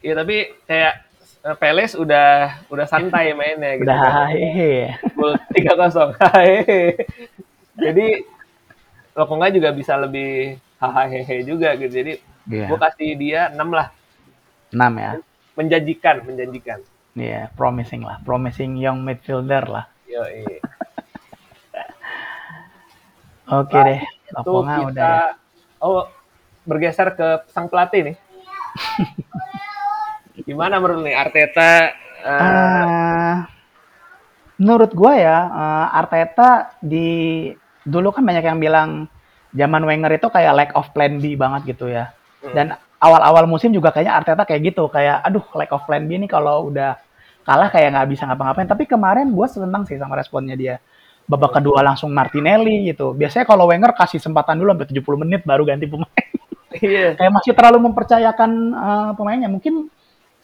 [0.00, 0.94] Iya tapi kayak
[1.54, 3.86] Peles udah udah santai mainnya gitu.
[3.86, 4.98] Udah hehe.
[5.14, 6.18] Gol 3-0.
[6.34, 7.06] Hehehe.
[7.78, 8.26] Jadi
[9.14, 11.92] Lokonga juga bisa lebih hahaha juga gitu.
[11.94, 12.12] Jadi
[12.46, 12.70] Iya.
[12.70, 13.90] gue kasih dia 6 lah.
[14.70, 15.10] 6 ya.
[15.58, 16.78] Menjanjikan, menjanjikan.
[17.16, 19.84] Iya, promising lah, promising young midfielder lah.
[20.06, 20.22] Yo,
[23.46, 25.82] Oke deh, itu Lokonga kita udah ya.
[25.82, 26.06] oh
[26.66, 28.16] bergeser ke sang pelatih nih.
[30.46, 31.72] Gimana menurut nih Arteta?
[32.22, 33.36] eh, Ah,
[34.56, 37.50] Menurut gua ya, uh, Arteta di
[37.84, 39.04] dulu kan banyak yang bilang
[39.52, 42.08] zaman Wenger itu kayak lack of plan B banget gitu ya.
[42.40, 42.54] Hmm.
[42.56, 42.66] Dan
[42.96, 46.72] awal-awal musim juga kayaknya Arteta kayak gitu, kayak aduh lack of plan B ini kalau
[46.72, 46.96] udah
[47.44, 48.64] kalah kayak nggak bisa ngapa-ngapain.
[48.64, 50.80] Tapi kemarin gue seneng sih sama responnya dia.
[51.28, 53.12] Babak kedua langsung Martinelli gitu.
[53.12, 56.26] Biasanya kalau Wenger kasih kesempatan dulu sampai 70 menit baru ganti pemain.
[56.76, 57.16] Iya.
[57.16, 59.48] kayak masih terlalu mempercayakan uh, pemainnya.
[59.48, 59.88] Mungkin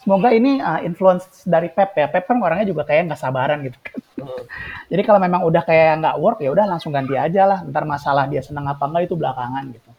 [0.02, 2.10] semoga ini uh, influence dari Pep ya.
[2.10, 3.98] Pep kan orangnya juga kayak nggak sabaran gitu kan.
[4.18, 4.42] Hmm.
[4.90, 7.58] Jadi kalau memang udah kayak nggak work ya udah langsung ganti aja lah.
[7.62, 9.90] Ntar masalah dia senang apa enggak itu belakangan gitu.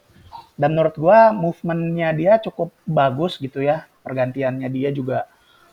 [0.54, 3.88] Dan menurut gua movementnya dia cukup bagus gitu ya.
[4.04, 5.24] Pergantiannya dia juga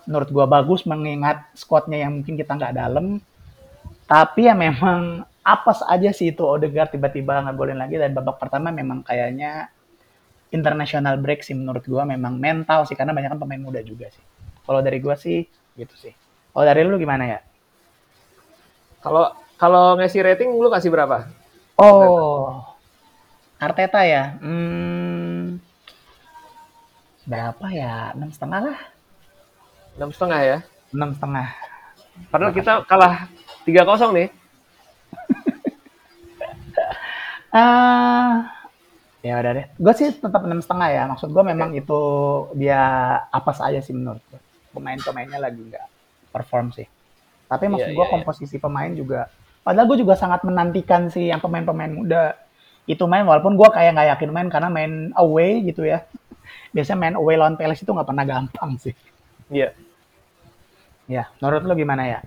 [0.08, 3.20] menurut gua bagus mengingat squadnya yang mungkin kita nggak dalam.
[4.08, 9.02] Tapi ya memang apes aja sih itu Odegaard tiba-tiba ngegolin lagi dan babak pertama memang
[9.02, 9.74] kayaknya
[10.52, 14.24] international break sih menurut gua memang mental sih karena banyak kan pemain muda juga sih.
[14.68, 15.47] Kalau dari gua sih
[15.80, 16.14] gitu sih.
[16.52, 17.39] Kalau dari lu gimana ya?
[19.02, 21.32] Kalau kalau ngasih rating lu kasih berapa?
[21.80, 22.62] Oh.
[23.62, 24.38] Arteta ya.
[24.41, 25.62] Hmm,
[27.30, 28.12] berapa ya?
[28.18, 28.80] Enam setengah lah.
[29.95, 30.58] Enam setengah ya?
[30.91, 31.47] Enam setengah.
[32.28, 33.30] Padahal kita kalah
[33.64, 34.30] tiga kosong nih.
[37.52, 38.47] Ah,
[39.22, 39.66] Ya udah deh.
[39.78, 41.04] Gue sih tetap enam setengah ya.
[41.06, 41.86] Maksud gue memang okay.
[41.86, 42.02] itu
[42.58, 42.82] dia
[43.30, 44.42] apa saja sih menurut gue.
[44.74, 45.88] Pemain-pemainnya lagi nggak
[46.34, 46.90] perform sih.
[47.46, 48.64] Tapi maksud yeah, gue yeah, komposisi yeah.
[48.66, 49.30] pemain juga.
[49.62, 52.34] Padahal gue juga sangat menantikan sih yang pemain-pemain muda
[52.90, 53.22] itu main.
[53.22, 56.02] Walaupun gue kayak nggak yakin main karena main away gitu ya.
[56.74, 58.96] Biasanya main away lawan Palace itu nggak pernah gampang sih.
[59.54, 59.70] Iya.
[59.70, 59.72] Yeah.
[61.12, 62.20] Ya, menurut lo gimana ya?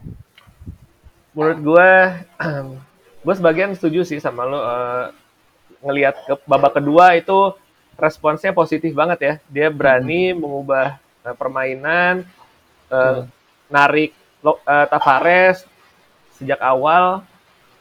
[1.32, 1.88] Menurut gue,
[3.24, 4.60] gue sebagian setuju sih sama lo.
[4.60, 5.06] Uh,
[5.84, 7.52] ngelihat ke babak kedua itu
[8.00, 9.34] responsnya positif banget ya.
[9.46, 10.38] Dia berani hmm.
[10.40, 12.24] mengubah uh, permainan,
[12.90, 13.24] uh, hmm.
[13.68, 15.62] narik uh, Tavares
[16.40, 17.22] sejak awal.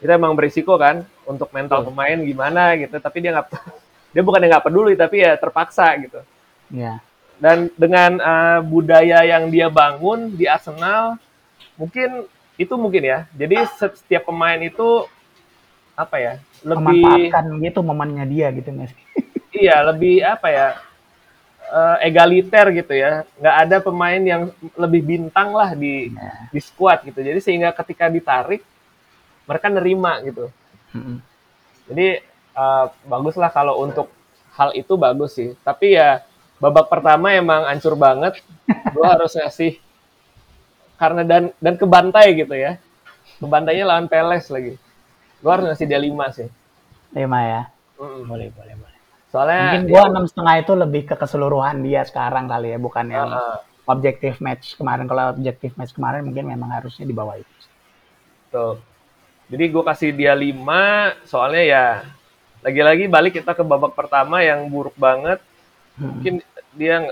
[0.03, 1.87] Itu emang berisiko kan untuk mental hmm.
[1.89, 2.99] pemain gimana gitu.
[2.99, 3.47] Tapi dia nggak
[4.13, 6.19] dia bukan yang nggak peduli tapi ya terpaksa gitu.
[6.69, 6.99] Yeah.
[7.41, 11.17] Dan dengan uh, budaya yang dia bangun di Arsenal,
[11.75, 13.25] mungkin itu mungkin ya.
[13.33, 15.09] Jadi setiap pemain itu
[15.93, 16.33] apa ya
[16.65, 19.01] lebih memanfaatkan gitu momennya dia gitu nggak sih
[19.53, 20.67] iya lebih apa ya
[21.73, 23.25] uh, egaliter gitu ya.
[23.41, 26.49] Nggak ada pemain yang lebih bintang lah di yeah.
[26.53, 27.19] di squad gitu.
[27.19, 28.61] Jadi sehingga ketika ditarik
[29.49, 30.47] mereka nerima gitu.
[30.93, 31.17] Mm-hmm.
[31.89, 32.21] jadi
[32.53, 34.13] uh, bagus lah kalau untuk
[34.53, 35.57] hal itu bagus sih.
[35.65, 36.21] Tapi ya
[36.61, 38.39] babak pertama emang ancur banget.
[38.93, 39.81] Gue harus ngasih
[41.01, 42.77] karena dan dan kebantai gitu ya.
[43.41, 44.77] Kebantainya lawan Peles lagi
[45.43, 46.47] Gue harus ngasih dia lima sih.
[47.11, 47.61] Lima ya?
[47.99, 48.23] Mm.
[48.23, 48.99] Boleh, boleh, boleh.
[49.27, 53.27] Soalnya mungkin gue enam setengah itu lebih ke keseluruhan dia sekarang kali ya, bukan yang
[53.27, 55.03] uh, objektif match kemarin.
[55.03, 57.53] Kalau objektif match kemarin mungkin memang harusnya di bawah itu.
[58.53, 58.79] Tuh.
[59.51, 61.85] Jadi gue kasih dia lima, soalnya ya
[62.63, 65.43] lagi-lagi balik kita ke babak pertama yang buruk banget.
[65.99, 66.15] Hmm.
[66.15, 66.33] Mungkin
[66.77, 67.11] dia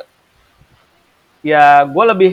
[1.43, 2.32] ya gue lebih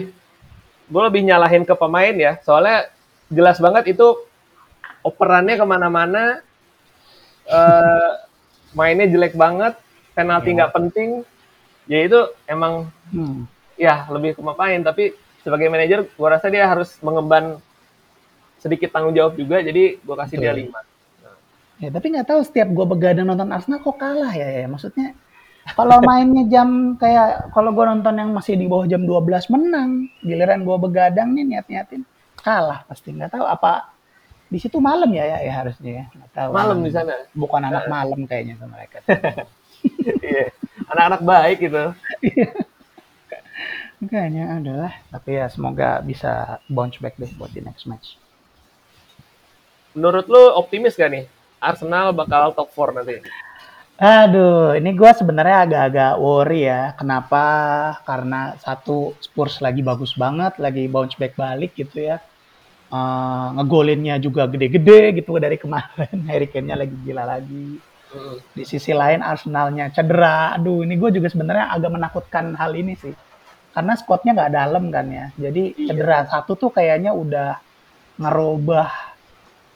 [0.89, 2.93] gue lebih nyalahin ke pemain ya, soalnya
[3.33, 4.28] jelas banget itu
[5.09, 6.45] operannya ke mana-mana,
[7.49, 8.13] uh,
[8.77, 9.75] mainnya jelek banget,
[10.13, 10.77] penalti nggak yeah.
[10.77, 11.09] penting,
[11.89, 13.49] ya itu emang hmm.
[13.81, 14.81] ya lebih ke main.
[14.85, 17.57] Tapi sebagai manajer, gua rasa dia harus mengemban
[18.61, 20.45] sedikit tanggung jawab juga, jadi gua kasih Betul.
[20.45, 20.81] dia lima.
[21.79, 24.67] Ya, tapi nggak tahu setiap gue begadang nonton Arsenal kok kalah ya, ya.
[24.67, 25.15] Maksudnya
[25.79, 30.67] kalau mainnya jam kayak kalau gue nonton yang masih di bawah jam 12 menang, giliran
[30.67, 32.03] gue begadang nih niat-niatin
[32.39, 33.91] kalah pasti nggak tahu apa
[34.49, 36.05] di situ malam ya ya, ya harusnya ya.
[36.33, 36.51] Tahu.
[36.57, 37.15] Malam di sana.
[37.37, 37.91] Bukan anak uh.
[37.93, 39.05] malam kayaknya sama mereka.
[40.27, 40.51] Iya.
[40.91, 41.85] Anak-anak baik gitu.
[44.11, 44.93] Kayaknya adalah.
[45.07, 48.19] Tapi ya semoga bisa bounce back deh buat di next match.
[49.95, 51.25] Menurut lu optimis gak nih?
[51.63, 53.23] Arsenal bakal top 4 nanti?
[54.03, 56.91] Aduh, ini gue sebenarnya agak-agak worry ya.
[56.99, 57.47] Kenapa?
[58.03, 62.19] Karena satu Spurs lagi bagus banget, lagi bounce back balik gitu ya
[62.93, 66.17] uh, ngegolinnya juga gede-gede gitu dari kemarin.
[66.31, 67.67] Harry Kane-nya lagi gila lagi.
[68.57, 70.57] Di sisi lain Arsenalnya cedera.
[70.57, 73.13] Aduh, ini gue juga sebenarnya agak menakutkan hal ini sih.
[73.73, 75.27] Karena squadnya nggak dalam kan ya.
[75.37, 75.93] Jadi iya.
[75.93, 77.61] cedera satu tuh kayaknya udah
[78.19, 78.89] ngerubah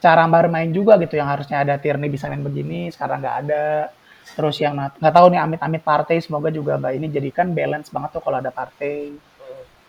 [0.03, 1.21] cara bermain juga gitu.
[1.21, 3.93] Yang harusnya ada Tierney bisa main begini, sekarang nggak ada.
[4.33, 8.23] Terus yang nggak tahu nih amit-amit partai, semoga juga mbak ini jadikan balance banget tuh
[8.25, 9.13] kalau ada partai.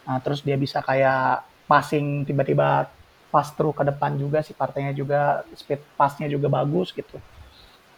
[0.03, 2.91] Nah, terus dia bisa kayak passing tiba-tiba
[3.33, 7.17] pas through ke depan juga si partainya juga speed passnya juga bagus gitu.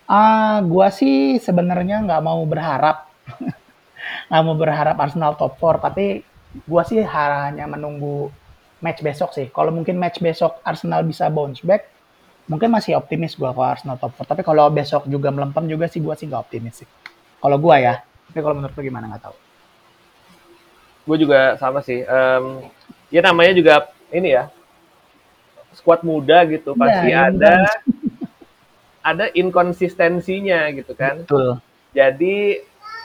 [0.08, 3.12] Ah, uh, gua sih sebenarnya nggak mau berharap
[4.32, 6.24] nggak mau berharap Arsenal top 4 tapi
[6.64, 8.32] gua sih hanya menunggu
[8.80, 9.52] match besok sih.
[9.52, 11.90] Kalau mungkin match besok Arsenal bisa bounce back,
[12.46, 14.32] mungkin masih optimis gue kalau Arsenal top 4.
[14.32, 16.90] Tapi kalau besok juga melempem juga sih gue sih gak optimis sih.
[17.42, 18.06] Kalau gue ya.
[18.30, 19.36] Tapi kalau menurut lu gimana nggak tahu.
[21.10, 22.06] Gue juga sama sih.
[22.06, 22.66] Um,
[23.10, 24.50] ya namanya juga ini ya
[25.76, 27.54] squad muda gitu Iya, pasti yang ada
[29.12, 31.22] ada inkonsistensinya gitu kan.
[31.22, 31.62] Betul.
[31.94, 32.64] Jadi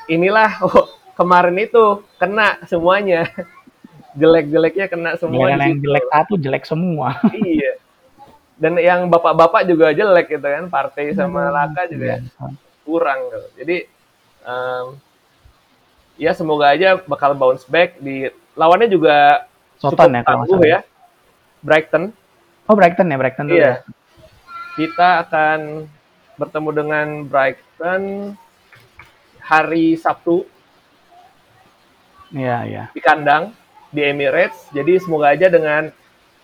[0.08, 3.28] inilah oh, kemarin itu kena semuanya.
[4.10, 7.14] Jelek-jeleknya kena semua yang jelek satu jelek semua.
[7.30, 7.78] Iya.
[8.58, 10.66] Dan yang bapak-bapak juga jelek gitu kan.
[10.66, 12.46] Partai sama Laka juga Iya.
[12.82, 13.48] kurang gitu.
[13.62, 13.76] Jadi
[14.42, 14.86] em,
[16.18, 18.26] ya semoga aja bakal bounce back di
[18.58, 19.46] lawannya juga
[19.78, 20.82] Soton ya tangguh ya.
[21.62, 22.10] Brighton.
[22.70, 23.58] Oh Brighton ya Brighton dulu.
[23.58, 23.82] Iya.
[24.78, 25.90] Kita akan
[26.38, 28.02] bertemu dengan Brighton
[29.42, 30.46] hari Sabtu
[32.30, 32.84] Iya iya.
[32.94, 33.50] di kandang
[33.90, 34.70] di Emirates.
[34.70, 35.90] Jadi semoga aja dengan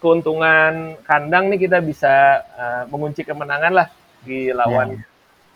[0.02, 3.86] keuntungan kandang nih kita bisa eh, mengunci kemenangan lah
[4.26, 5.06] di lawan Iya.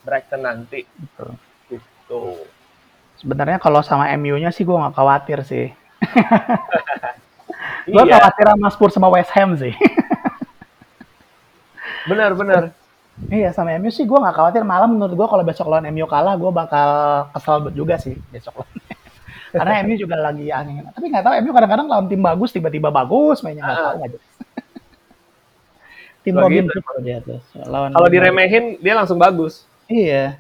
[0.07, 0.87] Brighton nanti.
[0.87, 1.35] Betul.
[1.66, 2.23] Gitu.
[3.18, 5.66] Sebenarnya kalau sama MU-nya sih gue nggak khawatir sih.
[7.91, 9.75] Gue Iya, khawatir sama Spurs sama West Ham sih.
[12.07, 12.73] benar-benar.
[13.29, 14.63] iya sama MU sih gue nggak khawatir.
[14.63, 16.89] Malah menurut gue kalau besok lawan MU kalah gue bakal
[17.33, 18.73] kesel juga sih besok lawan.
[19.61, 20.87] Karena MU juga lagi angin.
[20.89, 23.85] Tapi nggak tahu MU kadang-kadang lawan tim bagus tiba-tiba bagus mainnya nggak Ah.
[23.85, 24.19] tahu aja.
[26.25, 26.35] tim.
[26.37, 27.41] Robin tuh dia tuh.
[27.67, 29.67] Lawan Kalau diremehin dia langsung bagus.
[29.91, 30.39] Iya.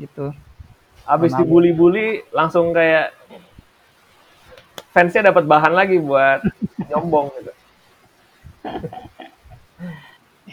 [0.00, 0.32] Gitu.
[1.04, 3.12] Abis dibully-bully langsung kayak
[4.90, 6.40] fansnya dapat bahan lagi buat
[6.88, 7.52] nyombong gitu.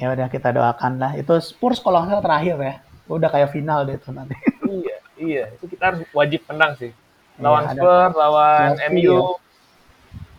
[0.01, 1.11] Ya udah kita doakan lah.
[1.13, 2.73] Itu Spurs kalau nggak terakhir ya.
[3.05, 4.33] Udah kayak final deh itu nanti.
[4.65, 5.43] iya, iya.
[5.53, 6.89] Itu kita harus wajib menang sih.
[7.37, 8.97] Lawan Iya, ada- Spurs, lawan Chelsea, MU.
[8.97, 9.21] ya.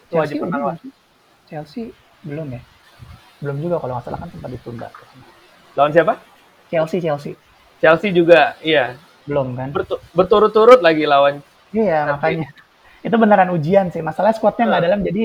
[0.02, 0.76] Itu wajib Chelsea menang lah.
[1.46, 1.82] Chelsea
[2.20, 2.60] belum ya?
[3.38, 4.88] Belum juga kalau nggak salah kan sempat ditunda.
[5.72, 6.14] Lawan siapa?
[6.66, 7.32] Chelsea Chelsea
[7.78, 8.94] Chelsea juga, iya.
[9.22, 9.70] belum kan?
[9.70, 11.38] Bertu- berturut-turut lagi lawan.
[11.70, 12.50] Iya makanya
[13.00, 14.02] itu beneran ujian sih.
[14.02, 14.88] Masalahnya squadnya nggak Hmm.
[14.90, 15.22] dalam jadi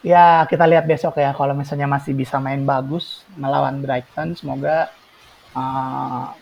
[0.00, 4.88] ya kita lihat besok ya kalau misalnya masih bisa main bagus melawan Brighton semoga
[5.52, 6.32] uh,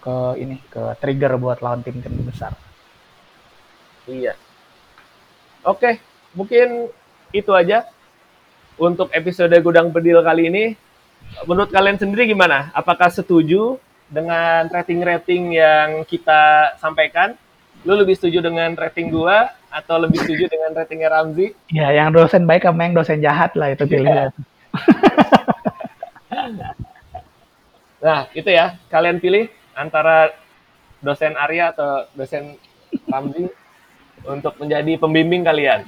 [0.00, 2.54] ke ini ke trigger buat lawan tim-tim besar.
[4.08, 4.32] Iya.
[5.66, 6.00] Oke,
[6.32, 6.88] mungkin
[7.34, 7.84] itu aja
[8.80, 10.64] untuk episode Gudang Bedil kali ini.
[11.44, 12.72] Menurut kalian sendiri gimana?
[12.72, 13.76] Apakah setuju
[14.08, 17.36] dengan rating-rating yang kita sampaikan?
[17.84, 21.52] Lu lebih setuju dengan rating gua atau lebih setuju dengan ratingnya Ramzi?
[21.72, 24.32] Ya yang dosen baik sama yang dosen jahat lah itu pilihan.
[27.98, 28.78] Nah, itu ya.
[28.86, 30.30] Kalian pilih antara
[31.02, 32.54] dosen Arya atau dosen
[33.10, 33.50] Ramzi
[34.22, 35.82] untuk menjadi pembimbing kalian.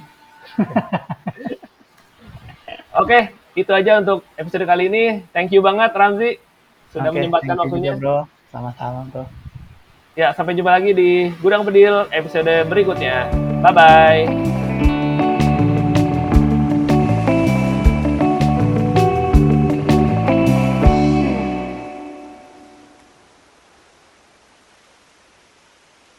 [3.01, 5.23] Oke, itu aja untuk episode kali ini.
[5.31, 6.35] Thank you banget Ramzi
[6.91, 7.95] sudah Oke, menyempatkan waktunya.
[7.95, 8.17] juga, bro.
[8.51, 9.23] Sama-sama bro.
[10.11, 13.31] Ya, sampai jumpa lagi di Gudang Bedil episode berikutnya.
[13.63, 14.70] Bye bye.